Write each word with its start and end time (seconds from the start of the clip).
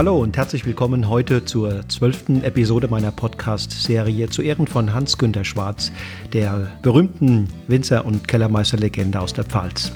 Hallo 0.00 0.16
und 0.18 0.34
herzlich 0.38 0.64
willkommen 0.64 1.10
heute 1.10 1.44
zur 1.44 1.86
zwölften 1.90 2.42
Episode 2.42 2.88
meiner 2.88 3.10
Podcast-Serie 3.10 4.30
zu 4.30 4.40
Ehren 4.40 4.66
von 4.66 4.94
Hans-Günter 4.94 5.44
Schwarz, 5.44 5.92
der 6.32 6.68
berühmten 6.80 7.48
Winzer- 7.68 8.06
und 8.06 8.26
Kellermeisterlegende 8.26 9.20
aus 9.20 9.34
der 9.34 9.44
Pfalz. 9.44 9.92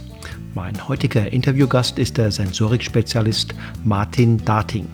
Mein 0.55 0.88
heutiger 0.88 1.32
Interviewgast 1.32 1.98
ist 1.98 2.19
der 2.19 2.30
Sensorik-Spezialist 2.30 3.55
Martin 3.82 4.45
Dating. 4.45 4.88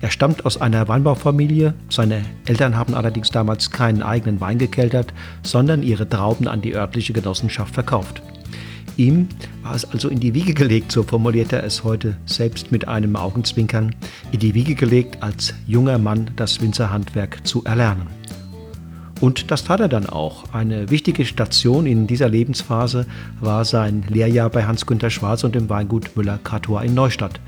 Er 0.00 0.12
stammt 0.12 0.46
aus 0.46 0.60
einer 0.60 0.86
Weinbaufamilie. 0.86 1.74
Seine 1.88 2.22
Eltern 2.44 2.76
haben 2.76 2.94
allerdings 2.94 3.32
damals 3.32 3.72
keinen 3.72 4.04
eigenen 4.04 4.40
Wein 4.40 4.58
gekeltert, 4.58 5.12
sondern 5.42 5.82
ihre 5.82 6.08
Trauben 6.08 6.46
an 6.46 6.62
die 6.62 6.76
örtliche 6.76 7.12
Genossenschaft 7.12 7.74
verkauft. 7.74 8.22
Ihm 8.96 9.28
war 9.62 9.74
es 9.74 9.84
also 9.84 10.08
in 10.08 10.20
die 10.20 10.32
Wiege 10.32 10.54
gelegt, 10.54 10.90
so 10.90 11.02
formuliert 11.02 11.52
er 11.52 11.64
es 11.64 11.84
heute 11.84 12.16
selbst 12.24 12.72
mit 12.72 12.88
einem 12.88 13.14
Augenzwinkern, 13.14 13.94
in 14.32 14.38
die 14.38 14.54
Wiege 14.54 14.74
gelegt, 14.74 15.22
als 15.22 15.52
junger 15.66 15.98
Mann 15.98 16.30
das 16.36 16.62
Winzerhandwerk 16.62 17.46
zu 17.46 17.62
erlernen. 17.64 18.06
Und 19.20 19.50
das 19.50 19.64
tat 19.64 19.80
er 19.80 19.88
dann 19.88 20.06
auch. 20.06 20.52
Eine 20.52 20.90
wichtige 20.90 21.24
Station 21.24 21.86
in 21.86 22.06
dieser 22.06 22.28
Lebensphase 22.28 23.06
war 23.40 23.64
sein 23.64 24.04
Lehrjahr 24.08 24.50
bei 24.50 24.64
Hans-Günter 24.64 25.10
Schwarz 25.10 25.44
und 25.44 25.54
dem 25.54 25.68
Weingut 25.68 26.16
Müller-Cartois 26.16 26.84
in 26.84 26.94
Neustadt. 26.94 27.40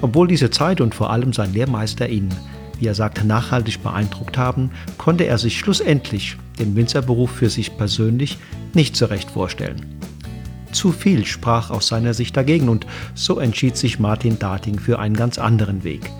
Obwohl 0.00 0.28
diese 0.28 0.50
Zeit 0.50 0.80
und 0.80 0.94
vor 0.94 1.10
allem 1.10 1.32
sein 1.32 1.52
Lehrmeister 1.52 2.08
ihn, 2.08 2.28
wie 2.78 2.86
er 2.86 2.94
sagt, 2.94 3.24
nachhaltig 3.24 3.82
beeindruckt 3.82 4.36
haben, 4.36 4.70
konnte 4.98 5.24
er 5.24 5.38
sich 5.38 5.58
schlussendlich 5.58 6.36
den 6.58 6.76
Winzerberuf 6.76 7.30
für 7.30 7.48
sich 7.48 7.76
persönlich 7.76 8.38
nicht 8.74 8.96
so 8.96 9.06
recht 9.06 9.30
vorstellen. 9.30 9.96
Zu 10.72 10.92
viel 10.92 11.24
sprach 11.24 11.70
aus 11.70 11.88
seiner 11.88 12.14
Sicht 12.14 12.36
dagegen 12.36 12.68
und 12.68 12.86
so 13.14 13.38
entschied 13.38 13.76
sich 13.76 13.98
Martin 13.98 14.38
Dating 14.38 14.78
für 14.78 14.98
einen 14.98 15.16
ganz 15.16 15.38
anderen 15.38 15.84
Weg. 15.84 16.10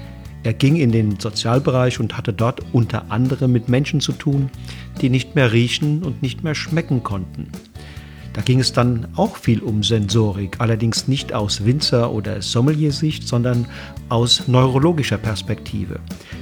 Er 0.45 0.55
ging 0.55 0.77
in 0.77 0.93
den 0.93 1.19
Sozialbereich 1.19 1.99
und 1.99 2.17
hatte 2.17 2.33
dort 2.33 2.61
unter 2.73 3.11
anderem 3.11 3.51
mit 3.53 3.69
Menschen 3.69 4.01
zu 4.01 4.13
tun, 4.13 4.49
die 5.01 5.11
nicht 5.11 5.35
mehr 5.35 5.53
riechen 5.53 6.05
und 6.05 6.23
nicht 6.23 6.45
mehr 6.45 6.55
schmecken 6.55 7.03
konnten. 7.03 7.49
Da 8.37 8.43
ging 8.43 8.61
es 8.61 8.73
dann 8.73 9.09
auch 9.17 9.37
viel 9.39 9.61
um 9.61 9.83
Sensorik, 9.83 10.57
allerdings 10.59 11.09
nicht 11.09 11.33
aus 11.33 11.65
Winzer- 11.65 12.13
oder 12.13 12.43
Sommelier-Sicht, 12.43 13.27
sondern 13.27 13.67
aus 14.11 14.47
neurologischer 14.47 15.17
Perspektive. 15.17 16.01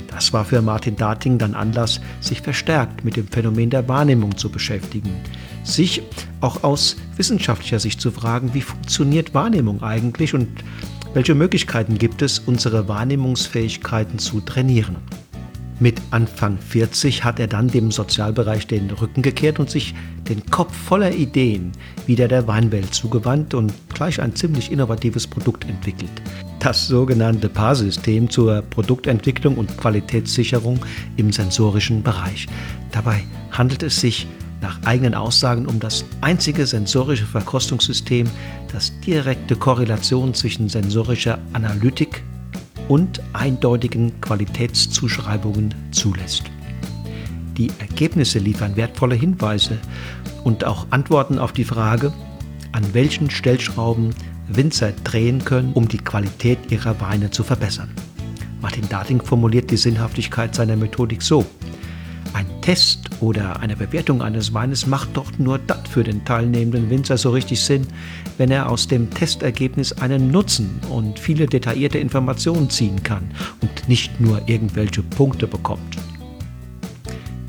Das 0.09 0.33
war 0.33 0.45
für 0.45 0.61
Martin 0.61 0.97
Dating 0.97 1.39
dann 1.39 1.55
Anlass, 1.55 2.01
sich 2.21 2.41
verstärkt 2.41 3.05
mit 3.05 3.17
dem 3.17 3.29
Phänomen 3.29 3.71
der 3.71 3.89
Wahrnehmung 3.89 4.37
zu 4.37 4.51
beschäftigen. 4.51 5.13
Sich 5.65 6.03
auch 6.41 6.63
aus 6.63 6.97
wissenschaftlicher 7.17 7.81
Sicht 7.81 8.01
zu 8.01 8.11
fragen, 8.11 8.55
wie 8.55 8.61
funktioniert 8.61 9.35
Wahrnehmung 9.35 9.83
eigentlich 9.83 10.35
und 10.35 10.49
welche 11.15 11.35
Möglichkeiten 11.35 11.99
gibt 11.99 12.23
es, 12.23 12.39
unsere 12.39 12.87
Wahrnehmungsfähigkeiten 12.87 14.19
zu 14.19 14.41
trainieren. 14.41 14.97
Mit 15.81 16.01
Anfang 16.13 16.59
40 16.59 17.25
hat 17.25 17.41
er 17.41 17.49
dann 17.49 17.69
dem 17.69 17.91
Sozialbereich 17.91 18.67
den 18.69 18.91
Rücken 18.91 19.23
gekehrt 19.23 19.59
und 19.59 19.69
sich 19.69 19.95
den 20.29 20.45
Kopf 20.47 20.75
voller 20.75 21.13
Ideen 21.13 21.73
wieder 22.07 22.29
der 22.29 22.47
Weinwelt 22.47 22.95
zugewandt 22.95 23.55
und 23.55 23.73
gleich 23.93 24.21
ein 24.21 24.37
ziemlich 24.37 24.71
innovatives 24.71 25.27
Produkt 25.27 25.69
entwickelt. 25.69 26.13
Das 26.61 26.87
sogenannte 26.87 27.49
PAR-System 27.49 28.31
zur 28.31 28.63
Produktentwicklung 28.63 29.57
und 29.57 29.77
Qualitätssicherung 29.77 30.79
im 31.17 31.33
sensorischen 31.33 32.03
Bereich. 32.03 32.47
Dabei 32.93 33.25
handelt 33.51 33.83
es 33.83 34.01
sich 34.01 34.29
nach 34.65 34.83
eigenen 34.85 35.15
Aussagen 35.15 35.67
um 35.67 35.79
das 35.79 36.07
einzige 36.23 36.65
sensorische 36.67 37.27
Verkostungssystem, 37.27 38.27
das 38.73 38.99
direkte 39.01 39.57
Korrelation 39.57 40.33
zwischen 40.33 40.71
sensorischer 40.71 41.39
Analytik 41.53 42.25
und 42.89 43.21
eindeutigen 43.35 44.23
Qualitätszuschreibungen 44.23 45.75
zulässt. 45.91 46.45
Die 47.59 47.71
Ergebnisse 47.79 48.39
liefern 48.39 48.75
wertvolle 48.75 49.15
Hinweise 49.15 49.77
und 50.45 50.65
auch 50.65 50.87
Antworten 50.89 51.39
auf 51.39 51.53
die 51.53 51.65
Frage, 51.65 52.11
an 52.73 52.85
welchen 52.95 53.29
Stellschrauben 53.31 54.15
Winzer 54.49 54.93
drehen 55.05 55.45
können, 55.45 55.75
um 55.75 55.89
die 55.89 55.99
Qualität 55.99 56.59
ihrer 56.71 56.99
Weine 57.03 57.31
zu 57.31 57.45
verbessern. 57.45 57.91
Martin 58.63 58.89
Dating 58.89 59.21
formuliert 59.21 59.71
die 59.71 59.77
Sinnhaftigkeit 59.77 60.55
seiner 60.55 60.77
Methodik 60.77 61.21
so. 61.21 61.45
Ein 62.35 62.49
Test 62.63 62.99
oder 63.21 63.61
eine 63.61 63.77
Bewertung 63.77 64.21
eines 64.21 64.53
Weines 64.53 64.89
macht 64.89 65.17
doch 65.17 65.31
nur 65.39 65.57
das 65.57 65.89
für 65.89 66.03
den 66.03 66.25
teilnehmenden 66.25 66.91
Winzer 66.91 67.17
so 67.17 67.31
richtig 67.31 67.61
Sinn, 67.61 67.87
wenn 68.39 68.51
er 68.51 68.69
aus 68.69 68.89
dem 68.89 69.09
Testergebnis 69.09 69.93
einen 69.93 70.33
Nutzen 70.33 70.81
und 70.91 71.21
viele 71.21 71.47
detaillierte 71.47 71.99
Informationen 71.99 72.69
ziehen 72.69 73.01
kann 73.05 73.31
und 73.61 73.89
nicht 73.89 74.21
nur 74.21 74.49
irgendwelche 74.49 75.05
Punkte 75.05 75.47
bekommt. 75.47 75.97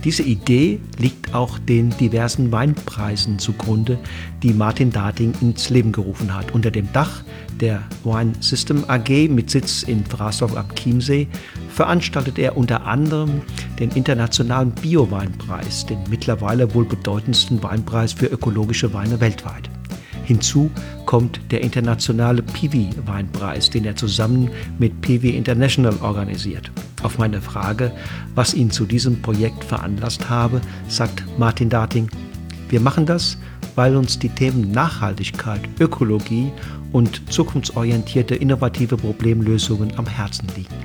Diese 0.04 0.22
Idee 0.22 0.80
liegt 1.00 1.34
auch 1.34 1.58
den 1.58 1.90
diversen 1.98 2.52
Weinpreisen 2.52 3.40
zugrunde, 3.40 3.98
die 4.44 4.54
Martin 4.54 4.92
Dating 4.92 5.34
ins 5.42 5.72
Leben 5.72 5.92
gerufen 5.94 6.32
hat. 6.32 6.54
Unter 6.54 6.70
dem 6.70 6.94
Dach 6.94 7.24
der 7.62 7.84
Wine 8.04 8.34
System 8.40 8.84
AG 8.88 9.30
mit 9.30 9.50
Sitz 9.50 9.84
in 9.84 10.06
Frasdorf 10.06 10.56
am 10.56 10.68
Chiemsee 10.76 11.28
veranstaltet 11.70 12.40
er 12.40 12.58
unter 12.58 12.86
anderem 12.86 13.42
den 13.80 13.92
internationalen 13.92 14.72
Bio-Weinpreis, 14.72 15.86
den 15.86 16.00
mittlerweile 16.10 16.74
wohl 16.74 16.86
bedeutendsten 16.86 17.62
Weinpreis 17.64 18.14
für 18.14 18.28
ökologische 18.28 18.94
Weine 18.94 19.20
weltweit. 19.20 19.70
Hinzu 20.24 20.72
kommt 21.06 21.40
der 21.52 21.62
internationale 21.62 22.42
Piwi-Weinpreis, 22.42 23.70
den 23.70 23.86
er 23.86 23.96
zusammen 23.96 24.50
mit 24.80 25.02
Piwi 25.02 25.30
International 25.30 25.96
organisiert. 26.02 26.72
Auf 27.04 27.20
meine 27.20 27.42
Frage, 27.42 27.92
was 28.34 28.56
ihn 28.56 28.72
zu 28.72 28.86
diesem 28.86 29.22
Projekt 29.22 29.64
veranlasst 29.64 30.28
habe, 30.30 30.62
sagt 30.88 31.24
Martin 31.38 31.70
Dating, 31.70 32.10
wir 32.70 32.82
machen 32.82 33.06
das, 33.06 33.38
weil 33.76 33.96
uns 33.96 34.18
die 34.18 34.30
Themen 34.30 34.72
Nachhaltigkeit, 34.72 35.62
Ökologie 35.80 36.52
und 36.96 37.30
zukunftsorientierte 37.30 38.36
innovative 38.36 38.96
Problemlösungen 38.96 39.98
am 39.98 40.08
Herzen 40.08 40.48
liegen. 40.56 40.78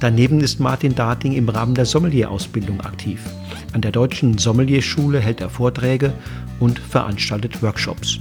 Daneben 0.00 0.40
ist 0.40 0.58
Martin 0.58 0.94
Dating 0.94 1.34
im 1.34 1.50
Rahmen 1.50 1.74
der 1.74 1.84
Sommelier-Ausbildung 1.84 2.80
aktiv. 2.80 3.20
An 3.74 3.82
der 3.82 3.92
Deutschen 3.92 4.38
Sommelierschule 4.38 5.20
hält 5.20 5.42
er 5.42 5.50
Vorträge 5.50 6.14
und 6.60 6.78
veranstaltet 6.78 7.62
Workshops. 7.62 8.18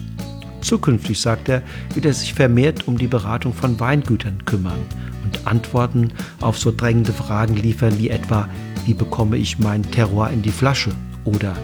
Zukünftig, 0.59 1.21
sagt 1.21 1.47
er, 1.47 1.63
wird 1.93 2.05
er 2.05 2.13
sich 2.13 2.33
vermehrt 2.33 2.89
um 2.89 2.97
die 2.97 3.07
Beratung 3.07 3.53
von 3.53 3.79
Weingütern 3.79 4.43
kümmern 4.43 4.81
und 5.23 5.47
Antworten 5.47 6.11
auf 6.41 6.57
so 6.57 6.73
drängende 6.75 7.13
Fragen 7.13 7.55
liefern 7.55 7.97
wie 7.99 8.09
etwa, 8.09 8.49
wie 8.85 8.93
bekomme 8.93 9.37
ich 9.37 9.59
mein 9.59 9.83
Terroir 9.91 10.31
in 10.31 10.41
die 10.41 10.51
Flasche 10.51 10.91
oder 11.23 11.55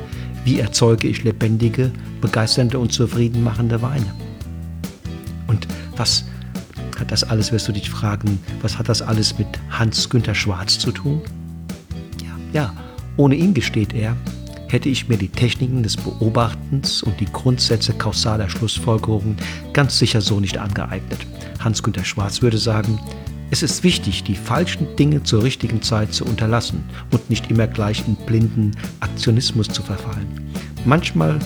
wie 0.46 0.62
erzeuge 0.62 1.10
ich 1.10 1.26
lebendige, 1.26 1.92
begeisternde 2.22 2.80
und 2.80 2.94
zufriedenmachende 2.94 3.82
Weine. 3.82 4.29
Und 5.50 5.68
was 5.98 6.24
hat 7.00 7.12
das 7.12 7.24
alles, 7.24 7.52
wirst 7.52 7.68
du 7.68 7.72
dich 7.72 7.90
fragen, 7.90 8.40
was 8.62 8.78
hat 8.78 8.88
das 8.88 9.02
alles 9.02 9.38
mit 9.40 9.48
Hans-Günther 9.72 10.36
Schwarz 10.36 10.78
zu 10.78 10.92
tun? 10.92 11.22
Ja, 12.24 12.62
ja, 12.62 12.74
ohne 13.18 13.36
ihn 13.36 13.54
gesteht 13.54 13.94
er, 13.94 14.16
hätte 14.68 14.90
ich 14.90 15.10
mir 15.10 15.18
die 15.18 15.30
Techniken 15.30 15.82
des 15.82 15.98
Beobachtens 15.98 17.02
und 17.02 17.20
die 17.20 17.26
Grundsätze 17.26 17.94
kausaler 17.94 18.48
Schlussfolgerungen 18.48 19.38
ganz 19.74 19.98
sicher 19.98 20.22
so 20.22 20.40
nicht 20.40 20.60
angeeignet. 20.60 21.26
Hans-Günter 21.60 22.06
Schwarz 22.06 22.44
würde 22.44 22.60
sagen, 22.60 23.00
es 23.50 23.64
ist 23.64 23.84
wichtig, 23.84 24.24
die 24.24 24.36
falschen 24.36 24.96
Dinge 24.98 25.24
zur 25.24 25.42
richtigen 25.42 25.82
Zeit 25.82 26.14
zu 26.14 26.24
unterlassen 26.26 26.84
und 27.10 27.32
nicht 27.32 27.50
immer 27.50 27.66
gleich 27.66 28.08
in 28.08 28.16
blinden 28.16 28.72
Aktionismus 29.00 29.68
zu 29.70 29.82
verfallen. 29.82 30.28
Manchmal 30.86 31.40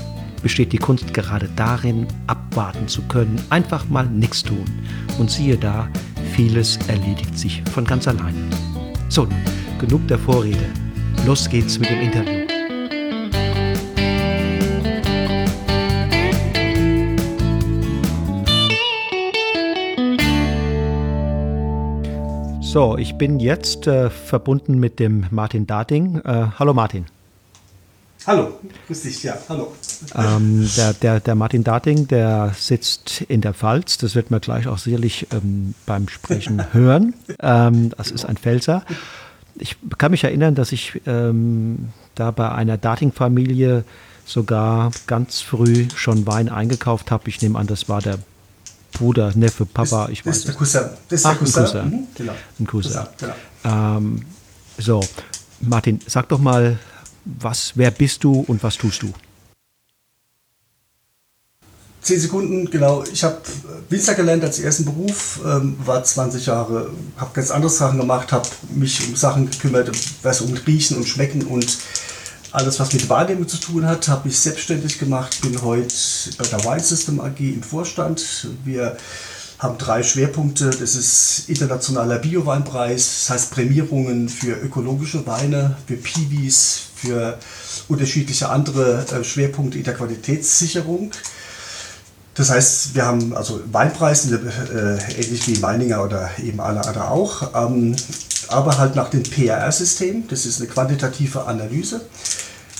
besteht 0.44 0.74
die 0.74 0.78
Kunst 0.78 1.14
gerade 1.14 1.50
darin, 1.56 2.06
abwarten 2.28 2.88
zu 2.88 3.02
können, 3.04 3.42
einfach 3.50 3.90
mal 3.90 4.06
nichts 4.06 4.44
tun. 4.44 4.66
Und 5.18 5.32
siehe 5.32 5.58
da, 5.58 5.88
vieles 6.34 6.78
erledigt 6.88 7.40
sich 7.40 7.64
von 7.74 7.86
ganz 7.86 8.08
allein. 8.08 8.36
So, 9.10 9.28
genug 9.80 10.08
der 10.08 10.20
Vorrede. 10.20 10.66
Los 11.26 11.50
geht's 11.50 11.80
mit 11.80 11.90
dem 11.90 12.02
Interview. 12.02 12.44
So, 22.62 22.98
ich 22.98 23.16
bin 23.20 23.40
jetzt 23.40 23.86
äh, 23.86 24.10
verbunden 24.10 24.80
mit 24.80 25.00
dem 25.00 25.28
Martin 25.30 25.68
Dating. 25.68 26.20
Äh, 26.26 26.48
hallo 26.58 26.74
Martin. 26.74 27.06
Hallo, 28.26 28.58
grüß 28.88 29.02
dich, 29.02 29.22
ja, 29.24 29.38
hallo. 29.50 29.74
Ähm, 30.16 30.70
der, 30.78 30.94
der, 30.94 31.20
der 31.20 31.36
Martin 31.36 31.64
Dating, 31.66 32.08
der 32.08 32.54
sitzt 32.58 33.22
in 33.28 33.42
der 33.42 33.54
Pfalz. 33.54 33.98
Das 33.98 34.16
wird 34.16 34.32
man 34.32 34.40
gleich 34.40 34.68
auch 34.68 34.78
sicherlich 34.78 35.28
ähm, 35.34 35.74
beim 35.86 36.08
Sprechen 36.08 36.64
hören. 36.74 37.16
Ähm, 37.40 37.92
das 37.98 38.12
ist 38.12 38.24
ein 38.24 38.38
Pfälzer. 38.38 38.86
Ich 39.56 39.76
kann 39.98 40.12
mich 40.12 40.24
erinnern, 40.24 40.56
dass 40.56 40.72
ich 40.72 41.02
ähm, 41.06 41.90
da 42.16 42.32
bei 42.32 42.50
einer 42.50 42.78
Dating-Familie 42.78 43.84
sogar 44.26 44.92
ganz 45.06 45.42
früh 45.42 45.88
schon 45.96 46.26
Wein 46.26 46.48
eingekauft 46.48 47.12
habe. 47.12 47.28
Ich 47.28 47.42
nehme 47.42 47.60
an, 47.60 47.68
das 47.68 47.90
war 47.90 48.02
der 48.02 48.20
Bruder, 48.94 49.34
Neffe, 49.36 49.66
Papa, 49.66 50.08
ich 50.10 50.20
Das 50.24 50.28
weiß 50.28 50.38
ist 50.38 50.48
der. 50.48 50.56
Cousin. 50.56 50.82
Das 51.10 51.20
ist 51.20 51.24
der 51.26 51.32
ein 51.32 51.38
Cousin. 51.40 51.64
Cousin. 51.64 51.86
Mhm, 51.90 52.08
genau. 52.16 52.34
Ein 52.60 52.68
Cousin. 52.68 53.02
genau. 53.20 53.34
Ähm, 53.66 54.22
so, 54.78 55.02
Martin, 55.60 56.00
sag 56.08 56.30
doch 56.30 56.40
mal, 56.40 56.80
was, 57.26 57.74
wer 57.76 57.92
bist 57.92 58.24
du 58.24 58.42
und 58.48 58.64
was 58.64 58.78
tust 58.78 59.02
du? 59.04 59.14
Zehn 62.02 62.20
Sekunden, 62.20 62.70
genau. 62.70 63.04
Ich 63.14 63.24
habe 63.24 63.42
Winzer 63.90 64.14
gelernt 64.14 64.44
als 64.44 64.60
ersten 64.60 64.84
Beruf, 64.84 65.40
ähm, 65.46 65.78
war 65.86 66.04
20 66.04 66.46
Jahre, 66.48 66.92
habe 67.16 67.32
ganz 67.34 67.50
andere 67.50 67.72
Sachen 67.72 67.98
gemacht, 67.98 68.34
habe 68.34 68.48
mich 68.76 69.08
um 69.08 69.16
Sachen 69.16 69.50
gekümmert, 69.50 69.90
was 70.22 70.42
um 70.42 70.54
Riechen 70.54 70.98
und 70.98 71.08
Schmecken 71.08 71.44
und 71.44 71.78
alles, 72.52 72.80
was 72.80 72.94
mit 72.94 73.10
Wahrnehmung 73.10 73.48
zu 73.48 73.58
tun 73.58 73.88
hat, 73.88 74.08
habe 74.10 74.28
ich 74.28 74.38
selbstständig 74.38 75.00
gemacht, 75.00 75.42
bin 75.42 75.60
heute 75.62 75.94
bei 76.38 76.46
der 76.46 76.64
Wine 76.66 76.84
System 76.84 77.20
AG 77.20 77.40
im 77.40 77.64
Vorstand. 77.64 78.48
Wir 78.64 78.98
haben 79.64 79.78
drei 79.78 80.04
Schwerpunkte. 80.04 80.70
Das 80.70 80.96
ist 80.96 81.46
internationaler 81.48 82.20
Bio-Weinpreis, 82.20 83.22
das 83.22 83.30
heißt 83.30 83.52
Prämierungen 83.52 84.30
für 84.30 84.54
ökologische 84.54 85.26
Weine, 85.26 85.78
für 85.88 85.96
Piwis, 85.96 86.82
für 86.96 87.40
unterschiedliche 87.88 88.50
andere 88.50 89.06
äh, 89.08 89.24
Schwerpunkte 89.24 89.78
in 89.78 89.84
der 89.86 89.94
Qualitätssicherung. 89.94 91.12
Das 92.36 92.50
heißt, 92.50 92.96
wir 92.96 93.06
haben 93.06 93.36
also 93.36 93.62
Weinpreis, 93.72 94.30
äh, 94.30 94.38
ähnlich 95.22 95.48
wie 95.48 95.60
Meininger 95.60 96.04
oder 96.04 96.30
eben 96.44 96.60
alle 96.60 96.84
andere 96.84 97.10
auch, 97.10 97.54
ähm, 97.56 97.96
aber 98.48 98.78
halt 98.78 98.96
nach 98.96 99.10
dem 99.10 99.24
PRR-System. 99.24 100.28
Das 100.28 100.46
ist 100.46 100.60
eine 100.60 100.70
quantitative 100.70 101.46
Analyse. 101.46 102.02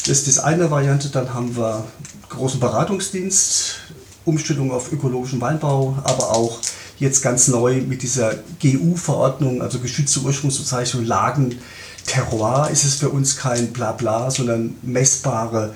Das 0.06 0.18
ist 0.18 0.28
das 0.28 0.40
eine 0.40 0.70
Variante. 0.70 1.10
Dann 1.10 1.34
haben 1.34 1.56
wir 1.56 1.86
großen 2.30 2.60
Beratungsdienst, 2.60 3.76
Umstellung 4.26 4.72
auf 4.72 4.92
ökologischen 4.92 5.42
Weinbau, 5.42 5.98
aber 6.04 6.32
auch 6.32 6.60
jetzt 7.00 7.22
ganz 7.22 7.48
neu 7.48 7.82
mit 7.82 8.04
dieser 8.04 8.36
GU-Verordnung, 8.62 9.62
also 9.62 9.80
geschützte 9.80 10.22
Ursprungsbezeichnung 10.22 11.06
Lagen 11.06 11.60
Terroir, 12.06 12.70
ist 12.72 12.84
es 12.84 12.96
für 12.96 13.10
uns 13.10 13.38
kein 13.38 13.74
Blabla, 13.74 14.30
sondern 14.30 14.76
messbare 14.82 15.74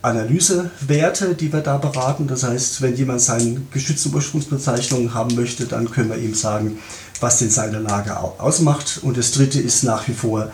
Analysewerte, 0.00 1.34
die 1.34 1.52
wir 1.52 1.60
da 1.60 1.76
beraten. 1.78 2.26
Das 2.26 2.42
heißt, 2.42 2.82
wenn 2.82 2.96
jemand 2.96 3.20
seine 3.20 3.62
geschützte 3.70 4.08
Ursprungsbezeichnung 4.08 5.14
haben 5.14 5.34
möchte, 5.36 5.66
dann 5.66 5.90
können 5.90 6.10
wir 6.10 6.18
ihm 6.18 6.34
sagen, 6.34 6.78
was 7.20 7.38
denn 7.38 7.50
seine 7.50 7.78
Lage 7.78 8.18
au- 8.18 8.34
ausmacht. 8.38 9.00
Und 9.02 9.16
das 9.16 9.30
dritte 9.30 9.60
ist 9.60 9.84
nach 9.84 10.08
wie 10.08 10.14
vor 10.14 10.50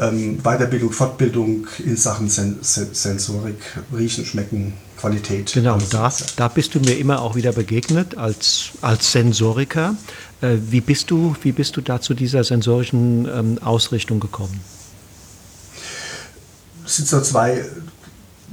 ähm, 0.00 0.40
Weiterbildung, 0.42 0.92
Fortbildung 0.92 1.66
in 1.84 1.96
Sachen 1.96 2.28
Sen 2.28 2.58
Sen 2.62 2.88
Sensorik, 2.92 3.58
Riechen, 3.96 4.24
Schmecken, 4.24 4.74
Qualität. 4.96 5.52
Genau, 5.52 5.78
da, 5.90 6.12
da 6.36 6.48
bist 6.48 6.74
du 6.74 6.80
mir 6.80 6.98
immer 6.98 7.22
auch 7.22 7.34
wieder 7.34 7.52
begegnet 7.52 8.16
als, 8.16 8.70
als 8.80 9.12
Sensoriker. 9.12 9.96
Äh, 10.40 10.56
wie, 10.70 10.80
bist 10.80 11.10
du, 11.10 11.36
wie 11.42 11.52
bist 11.52 11.76
du 11.76 11.80
da 11.80 12.00
zu 12.00 12.14
dieser 12.14 12.42
sensorischen 12.42 13.26
ähm, 13.26 13.58
Ausrichtung 13.62 14.20
gekommen? 14.20 14.60
Es 16.84 16.96
sind 16.96 17.08
so 17.08 17.20
zwei, 17.20 17.64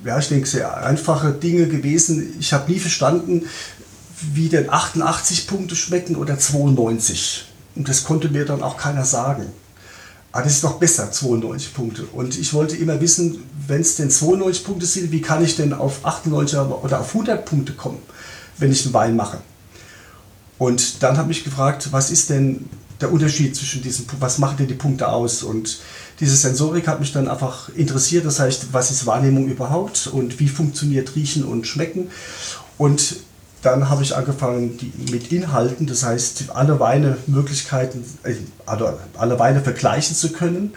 ja, 0.05 0.19
ich 0.19 0.27
denke, 0.29 0.47
sehr 0.47 0.85
einfache 0.85 1.31
Dinge 1.31 1.67
gewesen. 1.67 2.35
Ich 2.39 2.53
habe 2.53 2.71
nie 2.71 2.79
verstanden, 2.79 3.45
wie 4.33 4.49
denn 4.49 4.69
88 4.69 5.47
Punkte 5.47 5.75
schmecken 5.75 6.15
oder 6.15 6.37
92. 6.37 7.45
Und 7.75 7.89
das 7.89 8.03
konnte 8.03 8.29
mir 8.29 8.45
dann 8.45 8.61
auch 8.61 8.77
keiner 8.77 9.05
sagen. 9.05 9.47
Aber 10.31 10.43
das 10.43 10.53
ist 10.53 10.63
doch 10.63 10.75
besser, 10.79 11.11
92 11.11 11.73
Punkte. 11.73 12.03
Und 12.13 12.37
ich 12.37 12.53
wollte 12.53 12.77
immer 12.77 13.01
wissen, 13.01 13.43
wenn 13.67 13.81
es 13.81 13.95
denn 13.95 14.09
92 14.09 14.63
Punkte 14.63 14.85
sind, 14.85 15.11
wie 15.11 15.21
kann 15.21 15.43
ich 15.43 15.57
denn 15.57 15.73
auf 15.73 16.05
98 16.05 16.57
oder 16.57 17.01
auf 17.01 17.07
100 17.09 17.45
Punkte 17.45 17.73
kommen, 17.73 17.99
wenn 18.57 18.71
ich 18.71 18.85
einen 18.85 18.93
Wein 18.93 19.15
mache? 19.15 19.39
Und 20.57 21.03
dann 21.03 21.17
habe 21.17 21.31
ich 21.31 21.43
gefragt, 21.43 21.89
was 21.91 22.11
ist 22.11 22.29
denn 22.29 22.69
der 23.01 23.11
Unterschied 23.11 23.55
zwischen 23.55 23.81
diesen, 23.81 24.05
was 24.19 24.37
machen 24.37 24.57
denn 24.57 24.67
die 24.67 24.75
Punkte 24.75 25.09
aus? 25.09 25.43
Und 25.43 25.79
diese 26.19 26.35
Sensorik 26.35 26.87
hat 26.87 26.99
mich 26.99 27.11
dann 27.11 27.27
einfach 27.27 27.69
interessiert. 27.75 28.25
Das 28.25 28.39
heißt, 28.39 28.67
was 28.71 28.91
ist 28.91 29.05
Wahrnehmung 29.05 29.47
überhaupt 29.47 30.07
und 30.07 30.39
wie 30.39 30.47
funktioniert 30.47 31.15
Riechen 31.15 31.43
und 31.43 31.67
Schmecken? 31.67 32.09
Und 32.77 33.17
dann 33.61 33.89
habe 33.89 34.03
ich 34.03 34.15
angefangen 34.15 34.77
die, 34.77 34.91
mit 35.11 35.31
Inhalten, 35.31 35.85
das 35.85 36.03
heißt, 36.03 36.51
alle 36.53 36.79
Weine 36.79 37.17
Möglichkeiten, 37.27 38.03
äh, 38.23 38.35
alle, 38.65 38.97
alle 39.17 39.39
Weine 39.39 39.61
vergleichen 39.61 40.15
zu 40.15 40.31
können. 40.31 40.73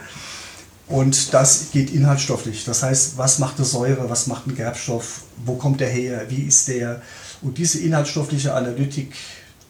Und 0.87 1.33
das 1.33 1.71
geht 1.73 1.95
inhaltsstofflich. 1.95 2.65
Das 2.65 2.83
heißt, 2.83 3.17
was 3.17 3.39
macht 3.39 3.57
eine 3.57 3.65
Säure, 3.65 4.11
was 4.11 4.27
macht 4.27 4.47
ein 4.47 4.55
Gerbstoff, 4.55 5.23
wo 5.47 5.55
kommt 5.55 5.81
der 5.81 5.89
her, 5.89 6.27
wie 6.29 6.43
ist 6.43 6.69
der? 6.69 7.01
Und 7.41 7.57
diese 7.57 7.79
inhaltsstoffliche 7.79 8.53
Analytik, 8.53 9.15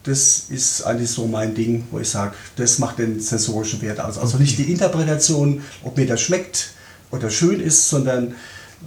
das 0.03 0.47
ist 0.49 0.83
eigentlich 0.83 1.11
so 1.11 1.27
mein 1.27 1.55
Ding, 1.55 1.87
wo 1.91 2.01
ich 2.01 2.11
sage, 2.11 2.35
das 2.57 2.79
macht 2.79 2.99
den 2.99 3.21
sensorischen 3.21 3.81
Wert 3.81 4.01
aus. 4.01 4.19
Also 4.19 4.39
nicht 4.39 4.59
die 4.59 4.71
Interpretation, 4.71 5.63
ob 5.85 5.97
mir 5.97 6.07
das 6.07 6.21
schmeckt 6.21 6.71
oder 7.13 7.31
schön 7.31 7.61
ist, 7.61 7.89
sondern 7.89 8.35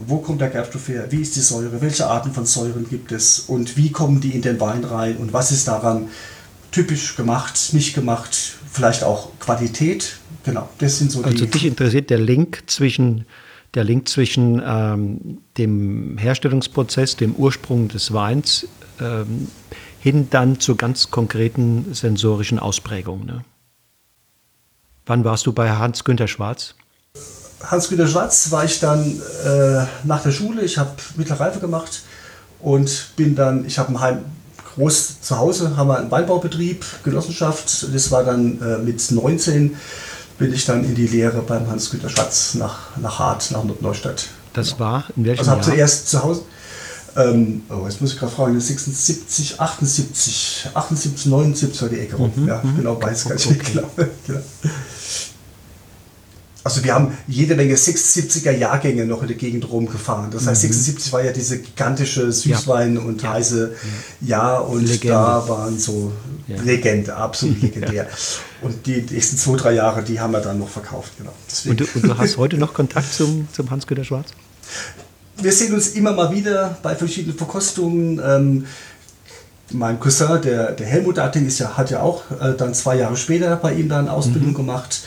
wo 0.06 0.18
kommt 0.18 0.42
der 0.42 0.50
Gerbstoff 0.50 0.88
her, 0.88 1.08
wie 1.10 1.22
ist 1.22 1.36
die 1.36 1.42
Säure, 1.42 1.82
welche 1.82 2.08
Arten 2.08 2.32
von 2.32 2.46
Säuren 2.46 2.88
gibt 2.90 3.12
es 3.12 3.40
und 3.40 3.78
wie 3.78 3.92
kommen 3.92 4.22
die 4.22 4.32
in 4.32 4.42
den 4.42 4.60
Wein 4.60 4.84
rein 4.84 5.18
und 5.18 5.34
was 5.34 5.52
ist 5.52 5.68
daran 5.68 6.10
typisch 6.72 7.16
gemacht, 7.16 7.74
nicht 7.74 7.94
gemacht, 7.94 8.38
vielleicht 8.72 9.04
auch 9.04 9.32
Qualität. 9.40 10.18
Genau, 10.44 10.70
das 10.78 11.00
sind 11.00 11.12
so 11.12 11.24
Also 11.24 11.46
die. 11.46 11.52
dich 11.52 11.66
interessiert 11.66 12.10
der 12.10 12.20
Link 12.20 12.64
zwischen, 12.68 13.26
der 13.74 13.84
Link 13.84 14.08
zwischen 14.08 14.62
ähm, 14.66 15.40
dem 15.58 16.18
Herstellungsprozess, 16.18 17.16
dem 17.16 17.36
Ursprung 17.36 17.88
des 17.88 18.14
Weins, 18.14 18.68
ähm, 19.00 19.48
hin 20.00 20.28
dann 20.30 20.60
zur 20.60 20.78
ganz 20.78 21.10
konkreten 21.10 21.94
sensorischen 21.94 22.60
Ausprägung. 22.60 23.26
Ne? 23.26 23.44
Wann 25.06 25.24
warst 25.24 25.48
du 25.48 25.54
bei 25.54 25.72
Hans-Günther 25.72 26.28
Schwarz? 26.28 26.76
Hans-Günter 27.64 28.08
Schwarz 28.08 28.52
war 28.52 28.66
ich 28.66 28.80
dann 28.80 29.20
äh, 29.46 29.86
nach 30.04 30.22
der 30.24 30.32
Schule. 30.32 30.62
Ich 30.62 30.78
habe 30.78 30.92
mittlere 31.16 31.40
Reife 31.40 31.60
gemacht 31.60 32.04
und 32.62 33.10
bin 33.16 33.36
dann, 33.36 33.66
ich 33.66 33.80
habe 33.80 33.92
ein 33.92 34.00
Heim 34.00 34.26
groß 34.76 35.22
zu 35.22 35.38
Hause, 35.38 35.76
haben 35.76 35.88
wir 35.88 35.98
einen 35.98 36.12
Weinbaubetrieb, 36.12 36.86
Genossenschaft. 37.04 37.88
Das 37.94 38.12
war 38.12 38.24
dann 38.24 38.62
äh, 38.62 38.78
mit 38.78 39.12
19 39.12 39.76
bin 40.38 40.54
ich 40.54 40.66
dann 40.66 40.84
in 40.84 40.94
die 40.94 41.08
Lehre 41.08 41.42
beim 41.42 41.68
Hans-Günter 41.68 42.10
Schwarz 42.10 42.54
nach, 42.54 42.96
nach 42.98 43.18
Hart, 43.18 43.50
nach 43.52 43.64
Neustadt. 43.82 44.28
Das 44.54 44.80
war 44.80 45.06
in 45.16 45.26
welchem 45.26 45.40
Also 45.40 45.52
habe 45.52 45.62
Jahr? 45.62 45.72
zuerst 45.72 46.10
zu 46.10 46.24
Hause, 46.24 46.42
ähm, 47.16 47.64
oh, 47.70 47.86
jetzt 47.86 48.00
muss 48.00 48.14
ich 48.14 48.20
gerade 48.20 48.32
fragen, 48.32 48.60
76, 48.60 49.60
78, 49.60 50.70
78, 50.76 51.26
79 51.26 51.82
war 51.82 51.90
die 51.90 52.00
Ecke 52.00 52.16
rum. 52.18 52.32
ja, 52.48 52.62
genau, 52.76 53.02
weiß 53.02 53.26
gar 53.26 53.34
nicht. 53.34 53.50
Mhm, 53.50 53.60
genau. 54.28 54.42
Also 56.68 56.84
wir 56.84 56.94
haben 56.94 57.18
jede 57.28 57.56
Menge 57.56 57.76
76er 57.76 58.52
Jahrgänge 58.52 59.06
noch 59.06 59.22
in 59.22 59.30
der 59.30 59.38
Gegend 59.38 59.70
rumgefahren. 59.70 60.30
Das 60.32 60.46
heißt, 60.48 60.62
76 60.62 61.14
war 61.14 61.24
ja 61.24 61.32
diese 61.32 61.60
gigantische 61.60 62.32
Süßwein- 62.32 62.98
und 62.98 63.18
Mhm. 63.18 63.24
Ja. 63.24 63.34
heiße 63.34 63.72
Jahr 64.22 64.68
und 64.68 64.82
Legende. 64.86 65.08
da 65.14 65.48
waren 65.48 65.80
so 65.80 66.12
Ja. 66.48 66.62
Legende, 66.62 67.16
absolut 67.16 67.62
legendär. 67.62 68.08
Und 68.62 68.86
die 68.86 69.02
nächsten 69.10 69.38
zwei, 69.38 69.56
drei 69.58 69.74
Jahre, 69.74 70.04
die 70.04 70.20
haben 70.20 70.32
wir 70.34 70.40
dann 70.42 70.60
noch 70.60 70.70
verkauft. 70.70 71.12
Genau. 71.18 71.34
Und 71.70 71.80
du, 71.80 71.86
und 71.96 72.04
du 72.06 72.18
hast 72.18 72.38
heute 72.44 72.58
noch 72.58 72.74
Kontakt 72.74 73.14
zum, 73.14 73.48
zum 73.54 73.70
Hans-Günther 73.72 74.04
Schwarz? 74.04 74.28
wir 75.40 75.52
sehen 75.52 75.74
uns 75.74 75.90
immer 75.90 76.14
mal 76.14 76.32
wieder 76.36 76.78
bei 76.84 76.96
verschiedenen 76.96 77.38
Verkostungen. 77.38 78.20
Ähm, 78.26 78.66
mein 79.72 80.00
Cousin, 80.00 80.42
der, 80.42 80.72
der 80.72 80.88
Helmut 80.88 81.20
Atting, 81.20 81.46
ist 81.46 81.60
ja, 81.60 81.78
hat 81.78 81.92
ja 81.92 82.02
auch 82.02 82.24
äh, 82.42 82.54
dann 82.58 82.74
zwei 82.74 82.96
Jahre 82.98 83.18
später 83.18 83.56
bei 83.58 83.74
ihm 83.74 83.90
dann 83.90 84.08
Ausbildung 84.08 84.54
gemacht. 84.54 85.02